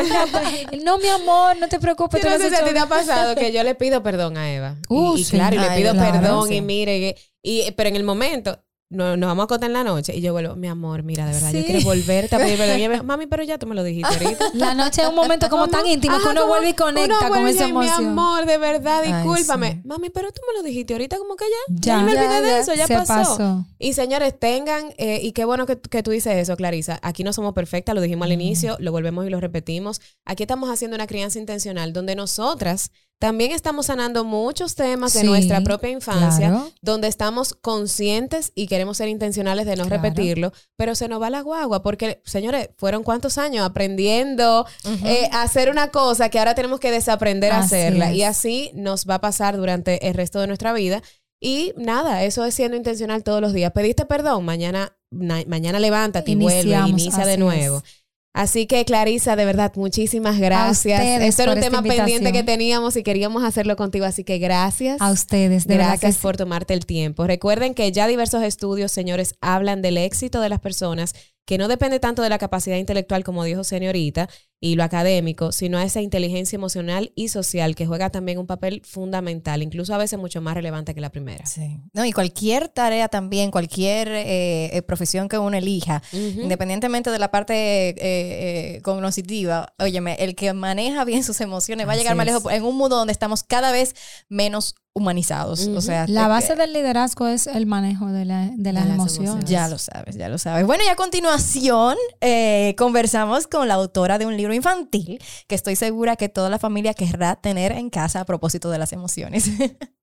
[0.71, 2.23] él no, mi amor, no te preocupes.
[2.23, 4.37] Yo tú no sé si a ti te ha pasado que yo le pido perdón
[4.37, 4.77] a Eva.
[4.89, 5.33] Uh, y, sí.
[5.33, 6.55] claro, y le Ay, pido claro, perdón sí.
[6.55, 8.57] y mire, y- pero en el momento
[8.91, 11.33] no, nos vamos a acostar en la noche y yo vuelvo, mi amor, mira, de
[11.33, 13.07] verdad, yo quiero volverte a pedir perdón.
[13.07, 14.47] Mami, pero ya tú me lo dijiste ahorita.
[14.55, 17.29] La noche es un momento como tan íntimo que uno vuelve y conecta uno con
[17.29, 18.03] vuelve esa emoción.
[18.03, 19.75] Mi amor, de verdad, Ay, discúlpame.
[19.75, 19.81] sí.
[19.85, 21.75] Mami, pero tú me lo dijiste ahorita como que ya.
[21.77, 21.97] Ya.
[21.99, 23.15] Ya, me olvidé Ya, de eso, ya pasó.
[23.15, 23.65] pasó.
[23.79, 26.99] Y señores, tengan, eh, y qué bueno que, que tú dices eso, Clarisa.
[27.03, 30.01] Aquí no somos perfectas, lo dijimos al inicio, lo volvemos y lo repetimos.
[30.25, 35.61] Aquí estamos haciendo una crianza intencional donde nosotras también estamos sanando muchos temas de nuestra
[35.61, 36.71] propia infancia, claro.
[36.83, 40.03] donde estamos conscientes y queremos ser intencionales de no Claro.
[40.03, 44.67] repetirlo, pero se nos va la guagua, porque, señores, fueron cuántos años aprendiendo
[45.05, 48.11] eh, a hacer una cosa que ahora tenemos que desaprender a hacerla.
[48.11, 48.17] es.
[48.17, 51.03] Y así nos va a pasar durante el resto de nuestra vida.
[51.43, 53.73] Y nada, eso es siendo intencional todos los días.
[53.73, 57.79] Pediste perdón, mañana, na- mañana levántate y vuelve, inicia de nuevo.
[57.79, 58.00] es.
[58.33, 61.03] Así que Clarisa, de verdad, muchísimas gracias.
[61.21, 65.01] Este era un tema pendiente que teníamos y queríamos hacerlo contigo, así que gracias.
[65.01, 67.27] A ustedes, de Gracias por tomarte el tiempo.
[67.27, 71.15] Recuerden que ya diversos estudios, señores, hablan del éxito de las personas
[71.51, 74.29] que no depende tanto de la capacidad intelectual, como dijo señorita,
[74.61, 78.83] y lo académico, sino a esa inteligencia emocional y social que juega también un papel
[78.85, 81.45] fundamental, incluso a veces mucho más relevante que la primera.
[81.47, 81.81] Sí.
[81.93, 87.33] No, y cualquier tarea también, cualquier eh, eh, profesión que uno elija, independientemente de la
[87.33, 87.55] parte
[87.89, 92.45] eh, eh, cognitiva, óyeme, el que maneja bien sus emociones va a llegar más lejos
[92.53, 93.97] en un mundo donde estamos cada vez
[94.29, 95.67] menos humanizados.
[95.69, 99.31] O sea, La base del liderazgo es el manejo de, la- de las, las emociones.
[99.31, 99.51] emociones.
[99.51, 100.67] Ya lo sabes, ya lo sabes.
[100.67, 105.77] Bueno, y a continuación eh, conversamos con la autora de un libro infantil que estoy
[105.77, 109.49] segura que toda la familia querrá tener en casa a propósito de las emociones.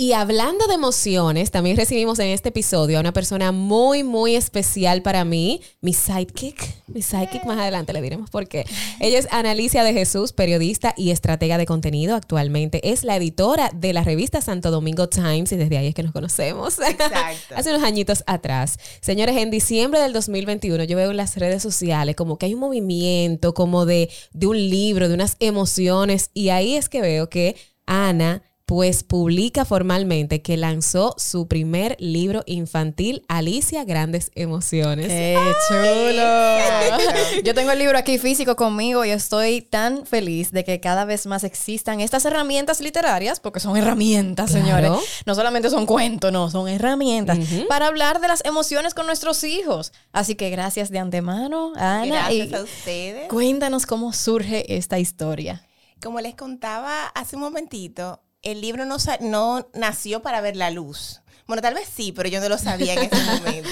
[0.00, 5.02] Y hablando de emociones, también recibimos en este episodio a una persona muy, muy especial
[5.02, 6.86] para mí, mi sidekick.
[6.86, 8.64] Mi sidekick, más adelante le diremos por qué.
[9.00, 12.16] Ella es Analicia de Jesús, periodista y estratega de contenido.
[12.16, 16.02] Actualmente es la editora de la revista Santo Domingo Times y desde ahí es que
[16.02, 16.78] nos conocemos.
[16.78, 17.14] Exacto.
[17.54, 18.78] Hace unos añitos atrás.
[19.02, 22.60] Señores, en diciembre del 2021 yo veo en las redes sociales como que hay un
[22.60, 27.56] movimiento como de, de un libro, de unas emociones y ahí es que veo que
[27.84, 35.08] Ana pues publica formalmente que lanzó su primer libro infantil, Alicia Grandes Emociones.
[35.08, 37.42] ¡Qué chulo!
[37.44, 41.26] Yo tengo el libro aquí físico conmigo y estoy tan feliz de que cada vez
[41.26, 44.64] más existan estas herramientas literarias, porque son herramientas, Claro.
[44.64, 45.22] señores.
[45.26, 49.92] No solamente son cuentos, no, son herramientas para hablar de las emociones con nuestros hijos.
[50.12, 52.06] Así que gracias de antemano, Ana.
[52.06, 53.28] Gracias y a ustedes.
[53.28, 55.66] cuéntanos cómo surge esta historia.
[56.00, 61.20] Como les contaba hace un momentito, el libro no, no nació para ver la luz.
[61.46, 63.68] Bueno, tal vez sí, pero yo no lo sabía en ese momento.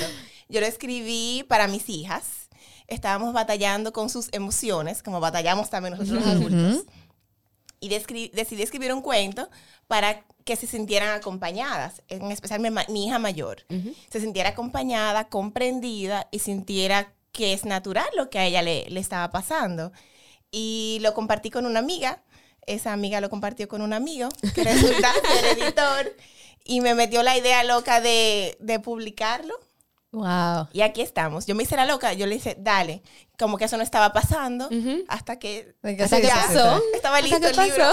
[0.49, 2.25] Yo lo escribí para mis hijas.
[2.87, 6.85] Estábamos batallando con sus emociones, como batallamos también nosotros los adultos.
[7.81, 9.49] Y descri- decidí escribir un cuento
[9.87, 13.64] para que se sintieran acompañadas, en especial mi hija mayor.
[14.11, 18.99] Se sintiera acompañada, comprendida y sintiera que es natural lo que a ella le, le
[19.01, 19.93] estaba pasando.
[20.51, 22.23] Y lo compartí con una amiga.
[22.69, 26.14] Esa amiga lo compartió con un amigo, que resulta ser editor.
[26.64, 29.55] Y me metió la idea loca de, de publicarlo.
[30.12, 30.69] Wow.
[30.73, 31.47] Y aquí estamos.
[31.47, 32.12] Yo me hice la loca.
[32.12, 33.03] Yo le dije, dale.
[33.39, 34.69] Como que eso no estaba pasando.
[35.09, 35.75] Hasta que...
[35.83, 36.83] Hasta que pasó.
[36.95, 37.85] Estaba listo el libro.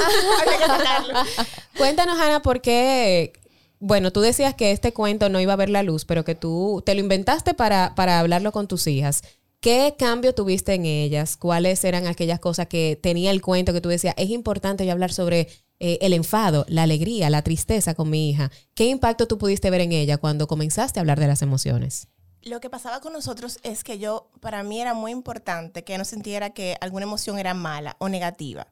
[1.78, 3.34] Cuéntanos, Ana, por qué.
[3.80, 6.82] Bueno, tú decías que este cuento no iba a ver la luz, pero que tú
[6.86, 9.22] te lo inventaste para, para hablarlo con tus hijas.
[9.66, 11.38] ¿Qué cambio tuviste en ellas?
[11.38, 15.12] ¿Cuáles eran aquellas cosas que tenía el cuento que tú decías, es importante yo hablar
[15.12, 15.48] sobre
[15.80, 18.52] eh, el enfado, la alegría, la tristeza con mi hija?
[18.76, 22.10] ¿Qué impacto tú pudiste ver en ella cuando comenzaste a hablar de las emociones?
[22.44, 26.06] Lo que pasaba con nosotros es que yo, para mí era muy importante que no
[26.06, 28.68] sintiera que alguna emoción era mala o negativa.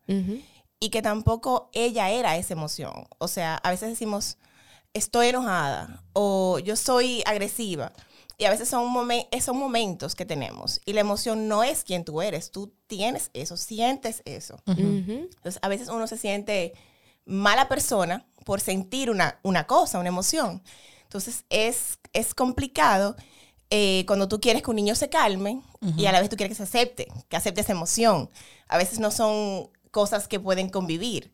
[0.79, 3.07] Y que tampoco ella era esa emoción.
[3.17, 4.37] O sea, a veces decimos,
[4.93, 7.93] estoy enojada o yo soy agresiva.
[8.37, 10.81] Y a veces son, momen- son momentos que tenemos.
[10.85, 12.51] Y la emoción no es quien tú eres.
[12.51, 14.59] Tú tienes eso, sientes eso.
[15.35, 16.73] Entonces, a veces uno se siente
[17.25, 20.63] mala persona por sentir una, una cosa, una emoción.
[21.03, 23.15] Entonces, es, es complicado
[23.69, 25.61] eh, cuando tú quieres que un niño se calme
[25.97, 28.29] y a la vez tú quieres que se acepte, que acepte esa emoción.
[28.67, 31.31] A veces no son cosas que pueden convivir.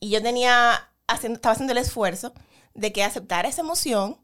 [0.00, 2.32] Y yo tenía, haciendo, estaba haciendo el esfuerzo
[2.74, 4.18] de que aceptara esa emoción,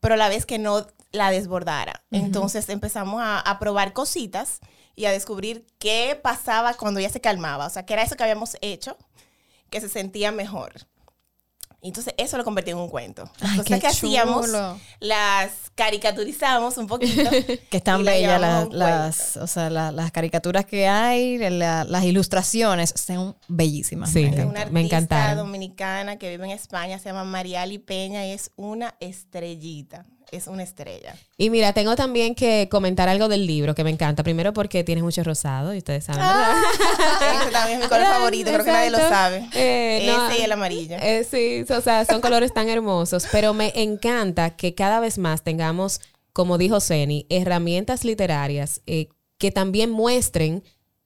[0.00, 2.02] pero a la vez que no la desbordara.
[2.10, 4.58] Entonces empezamos a, a probar cositas
[4.94, 7.66] y a descubrir qué pasaba cuando ella se calmaba.
[7.66, 8.96] O sea, qué era eso que habíamos hecho
[9.70, 10.72] que se sentía mejor.
[11.84, 13.24] Entonces eso lo convertí en un cuento.
[13.40, 14.78] Las Ay, cosas qué que hacíamos, chulo.
[15.00, 17.28] las caricaturizamos un poquito.
[17.70, 22.04] Que están la bellas llevamos las, o sea, la- las caricaturas que hay, la- las
[22.04, 24.10] ilustraciones, son bellísimas.
[24.12, 24.26] Sí.
[24.30, 28.94] me una artista dominicana que vive en España, se llama Mariali Peña y es una
[29.00, 30.06] estrellita.
[30.32, 31.14] Es una estrella.
[31.36, 34.22] Y mira, tengo también que comentar algo del libro que me encanta.
[34.22, 36.22] Primero porque tienes mucho rosado y ustedes saben.
[37.42, 39.46] Ese también es mi color favorito, creo que nadie lo sabe.
[39.54, 40.96] Eh, no, Ese y el amarillo.
[41.02, 45.42] Eh, sí, o sea, son colores tan hermosos, pero me encanta que cada vez más
[45.42, 46.00] tengamos,
[46.32, 50.64] como dijo Ceni, herramientas literarias eh, que también muestren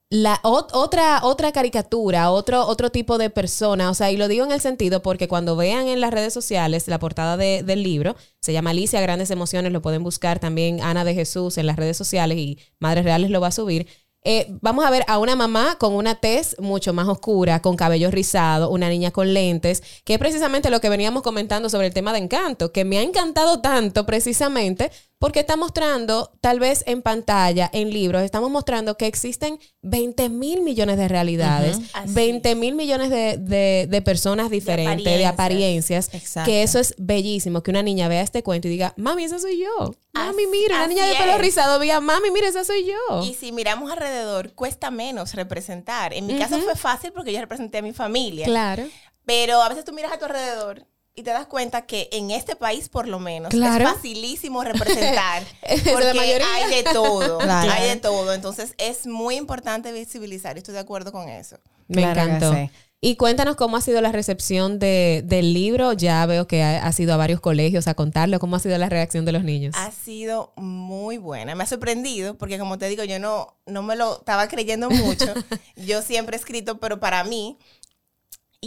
[0.09, 4.45] la ot- otra otra caricatura, otro otro tipo de persona, o sea, y lo digo
[4.45, 8.15] en el sentido porque cuando vean en las redes sociales la portada de- del libro,
[8.41, 11.97] se llama Alicia Grandes Emociones, lo pueden buscar también Ana de Jesús en las redes
[11.97, 13.87] sociales y Madres Reales lo va a subir.
[14.23, 18.11] Eh, vamos a ver a una mamá con una tez mucho más oscura, con cabello
[18.11, 22.11] rizado, una niña con lentes, que es precisamente lo que veníamos comentando sobre el tema
[22.11, 27.67] de encanto, que me ha encantado tanto precisamente Porque está mostrando, tal vez en pantalla,
[27.73, 33.09] en libros, estamos mostrando que existen 20 mil millones de realidades, Así 20 mil millones
[33.09, 36.51] de, de- de personas diferentes, de apariencias, Exacto.
[36.51, 39.59] que eso es bellísimo, que una niña vea este cuento y diga, mami, esa soy
[39.59, 39.95] yo.
[40.13, 41.39] Mami, Así- mira, una niña de pelo es.
[41.39, 43.23] rizado veía, mami, mira, esa soy yo.
[43.23, 46.13] Y si miramos alrededor, cuesta menos representar.
[46.13, 48.45] En mi caso fue fácil porque yo representé a mi familia.
[48.45, 48.83] Claro.
[49.25, 50.85] Pero a veces tú miras a tu alrededor
[51.17, 53.85] y te das cuenta que en este país, por lo menos, Claro.
[53.89, 55.43] es facilísimo representar.
[55.91, 56.45] Porque mayoría.
[56.55, 57.37] hay de todo.
[57.47, 57.71] Claro.
[57.73, 58.33] Hay de todo.
[58.33, 60.55] Entonces es muy importante visibilizar.
[60.55, 61.57] y Estoy de acuerdo con eso.
[61.87, 62.53] Me Claro encantó.
[62.53, 62.69] sí.
[62.99, 65.93] Y cuéntanos cómo ha sido la recepción de, del libro.
[65.93, 68.39] Ya veo que ha, ha sido a varios colegios a contarlo.
[68.39, 69.75] ¿Cómo ha sido la reacción de los niños?
[69.77, 71.53] Ha sido muy buena.
[71.53, 75.31] Me ha sorprendido porque, como te digo, yo no, no me lo estaba creyendo mucho.
[75.75, 77.59] yo siempre he escrito, pero para mí.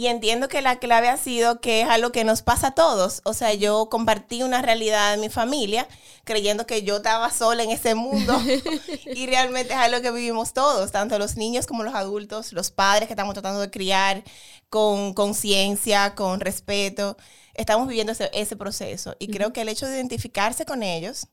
[0.01, 3.21] Y entiendo que la clave ha sido que es algo que nos pasa a todos.
[3.23, 5.87] O sea, yo compartí una realidad en mi familia
[6.23, 8.35] creyendo que yo estaba sola en ese mundo.
[9.05, 13.09] y realmente es algo que vivimos todos, tanto los niños como los adultos, los padres
[13.09, 14.23] que estamos tratando de criar
[14.71, 17.15] con conciencia, con respeto.
[17.53, 19.15] Estamos viviendo ese, ese proceso.
[19.19, 21.27] Y creo que el hecho de identificarse con ellos,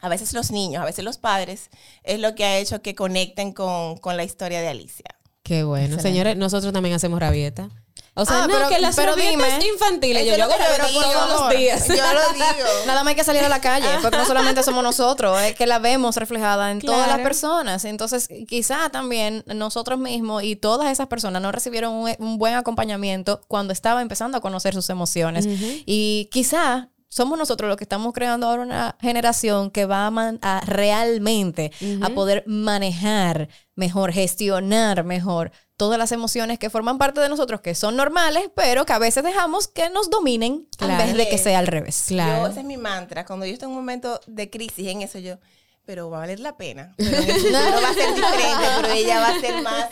[0.00, 1.68] a veces los niños, a veces los padres,
[2.04, 5.14] es lo que ha hecho que conecten con, con la historia de Alicia.
[5.42, 5.98] Qué bueno.
[5.98, 7.68] Señores, nosotros también hacemos rabieta.
[8.14, 9.48] O sea, Ah, no, pero- que las pero dime.
[9.72, 10.26] infantiles.
[10.26, 10.52] Yo, yo lo
[10.88, 11.88] digo, todos los días.
[11.88, 12.68] Yo lo digo.
[12.86, 15.66] Nada más hay que salir a la calle, porque no solamente somos nosotros, es que
[15.66, 17.86] la vemos reflejada en todas las personas.
[17.86, 23.40] Entonces, quizá también nosotros mismos y todas esas personas no recibieron un, un buen acompañamiento
[23.48, 25.46] cuando estaba empezando a conocer sus emociones.
[25.86, 30.38] Y quizá somos nosotros los que estamos creando ahora una generación que va a, man-
[30.40, 37.28] a realmente a poder manejar mejor, gestionar mejor todas las emociones que forman parte de
[37.28, 40.92] nosotros, que son normales, pero que a veces dejamos que nos dominen Claro.
[40.94, 42.04] en vez de que sea al revés.
[42.08, 42.44] Claro.
[42.44, 43.26] Yo, ese es mi mantra.
[43.26, 45.36] Cuando yo estoy en un momento de crisis en eso, yo,
[45.84, 46.94] pero va a valer la pena.
[46.96, 49.86] Pero en el futuro va a ser diferente, pero ella va a ser más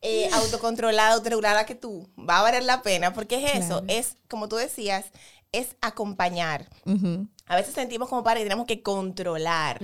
[0.00, 2.08] eh, autocontrolada, autorregulada que tú.
[2.18, 3.82] Va a valer la pena, porque es eso.
[3.88, 5.06] Es, como tú decías,
[5.52, 6.68] es acompañar.
[7.46, 9.78] A veces sentimos como padres que tenemos que controlar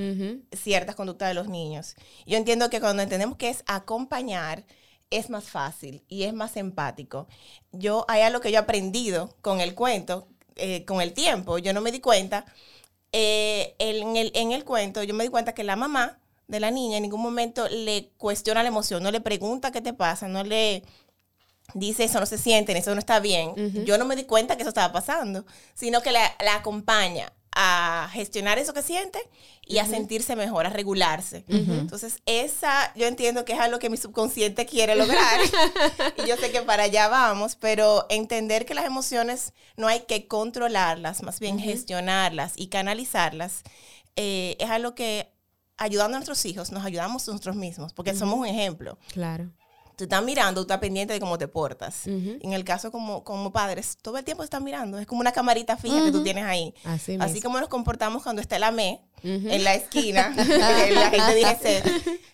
[0.53, 1.95] ciertas conductas de los niños.
[2.27, 4.65] Yo entiendo que cuando entendemos que es acompañar,
[5.11, 7.29] es más fácil y es más empático.
[7.73, 11.59] Yo, hay algo que yo he aprendido con el cuento, eh, con el tiempo.
[11.59, 12.45] Yo no me di cuenta.
[13.13, 16.71] eh, en, el, en el cuento, yo me di cuenta que la mamá de la
[16.71, 20.45] niña en ningún momento le cuestiona la emoción, no le pregunta qué te pasa, no
[20.45, 20.83] le
[21.75, 23.85] dice eso no se siente, eso no está bien.
[23.85, 25.45] Yo no me di cuenta que eso estaba pasando,
[25.75, 29.19] sino que la, la acompaña a gestionar eso que siente
[29.67, 31.45] y a sentirse mejor, a regularse.
[31.49, 35.41] Entonces, esa yo entiendo que es algo que mi subconsciente quiere lograr
[36.25, 40.29] y yo sé que para allá vamos, pero entender que las emociones no hay que
[40.29, 43.63] controlarlas, más bien gestionarlas y canalizarlas,
[44.15, 45.33] eh, es algo que
[45.77, 49.51] ayudando a nuestros hijos, nos ayudamos nosotros mismos, porque somos un ejemplo Claro.
[49.99, 52.07] Tú estás mirando, tú estás pendiente de cómo te portas.
[52.07, 54.97] En el caso como, como padres, todo el tiempo estás mirando.
[54.97, 56.73] Es como una camarita fija que tú tienes ahí.
[56.85, 57.49] Así Así mismo.
[57.49, 61.83] como nos comportamos cuando está la ME en la esquina, la gente dice,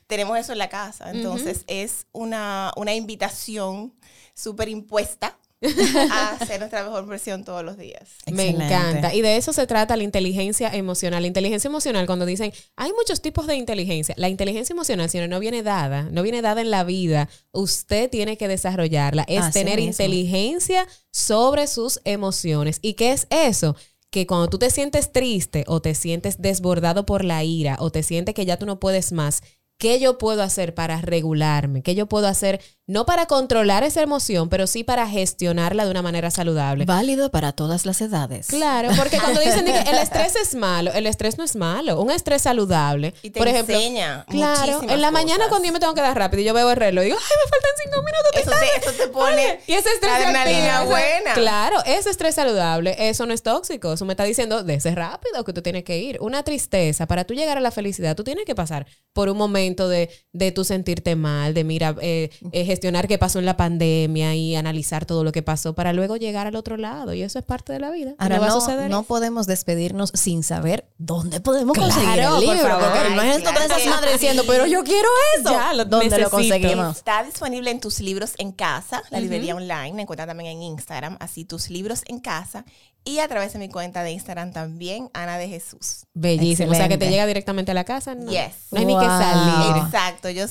[0.06, 1.10] tenemos eso en la casa.
[1.10, 3.94] Entonces es una, una invitación
[4.34, 5.38] súper impuesta
[6.10, 8.02] a hacer nuestra mejor versión todos los días.
[8.30, 9.14] Me encanta.
[9.14, 11.22] Y de eso se trata la inteligencia emocional.
[11.22, 14.14] La inteligencia emocional, cuando dicen, hay muchos tipos de inteligencia.
[14.18, 18.10] La inteligencia emocional, si no, no viene dada, no viene dada en la vida, usted
[18.10, 19.24] tiene que desarrollarla.
[19.28, 22.78] Es tener inteligencia sobre sus emociones.
[22.82, 23.76] ¿Y qué es eso?
[24.10, 28.02] Que cuando tú te sientes triste o te sientes desbordado por la ira o te
[28.02, 29.42] sientes que ya tú no puedes más,
[29.78, 31.82] ¿qué yo puedo hacer para regularme?
[31.82, 36.02] ¿Qué yo puedo hacer no para controlar esa emoción, pero sí para gestionarla de una
[36.02, 36.84] manera saludable?
[36.84, 38.46] Válido para todas las edades.
[38.48, 42.00] Claro, porque cuando dicen de que el estrés es malo, el estrés no es malo.
[42.00, 43.14] Un estrés saludable.
[43.22, 45.48] Y te por ejemplo, enseña Claro, en la mañana cosas.
[45.48, 47.36] cuando yo me tengo que dar rápido y yo veo el reloj y digo, ay,
[47.44, 48.30] me faltan cinco minutos.
[48.34, 50.84] Eso te, eso te pone Y ese estrés se adrenalina activa.
[50.84, 51.34] buena.
[51.34, 53.94] Claro, ese estrés saludable, eso no es tóxico.
[53.94, 56.18] Eso me está diciendo, ese rápido que tú tienes que ir.
[56.20, 59.63] Una tristeza, para tú llegar a la felicidad, tú tienes que pasar por un momento
[59.64, 64.34] de, de tú sentirte mal, de mira, eh, eh, gestionar qué pasó en la pandemia
[64.34, 67.14] y analizar todo lo que pasó para luego llegar al otro lado.
[67.14, 68.14] Y eso es parte de la vida.
[68.18, 72.28] Ahora va a no, suceder no podemos despedirnos sin saber dónde podemos Claro, conseguir el
[72.30, 72.56] por libro.
[72.68, 72.82] favor.
[72.84, 75.08] porque Ay, imagínate claro todas esas que madres diciendo, pero yo quiero
[75.38, 75.50] eso.
[75.50, 76.96] Ya, lo ¿Dónde lo conseguimos?
[76.98, 79.92] Está disponible en tus libros en casa, la librería online.
[79.94, 82.64] Me encuentran también en Instagram, así tus libros en casa.
[83.04, 86.06] Y a través de mi cuenta de Instagram también, Ana de Jesús.
[86.14, 86.70] Bellísimo.
[86.72, 88.14] O sea, que te llega directamente a la casa.
[88.14, 88.54] No, Yes.
[88.70, 89.84] no hay ni que salir.
[89.84, 90.44] Exacto, yo,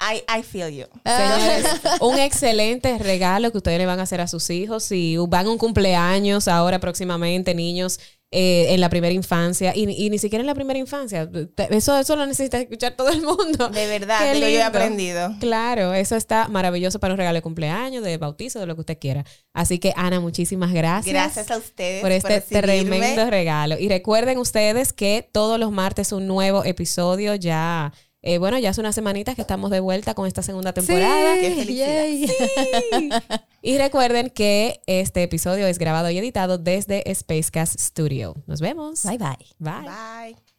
[0.00, 0.86] I, I feel you.
[1.04, 1.66] Señores,
[2.00, 4.82] un excelente regalo que ustedes le van a hacer a sus hijos.
[4.84, 8.00] Si van a un cumpleaños ahora próximamente, niños,
[8.32, 11.28] eh, en la primera infancia y, y ni siquiera en la primera infancia.
[11.70, 13.68] Eso, eso lo necesita escuchar todo el mundo.
[13.70, 15.34] De verdad, yo he aprendido.
[15.40, 18.98] Claro, eso está maravilloso para un regalo de cumpleaños, de bautizo, de lo que usted
[19.00, 19.24] quiera.
[19.52, 21.12] Así que, Ana, muchísimas gracias.
[21.12, 23.76] Gracias a ustedes por este tremendo regalo.
[23.78, 27.92] Y recuerden ustedes que todos los martes un nuevo episodio ya.
[28.22, 31.34] Eh, bueno, ya hace unas semanitas que estamos de vuelta con esta segunda temporada.
[31.40, 32.04] Qué felicidad.
[32.04, 33.10] yay.
[33.62, 38.34] Y recuerden que este episodio es grabado y editado desde Spacecast Studio.
[38.46, 39.02] Nos vemos.
[39.04, 39.46] Bye bye.
[39.58, 39.82] Bye.
[39.82, 40.49] Bye.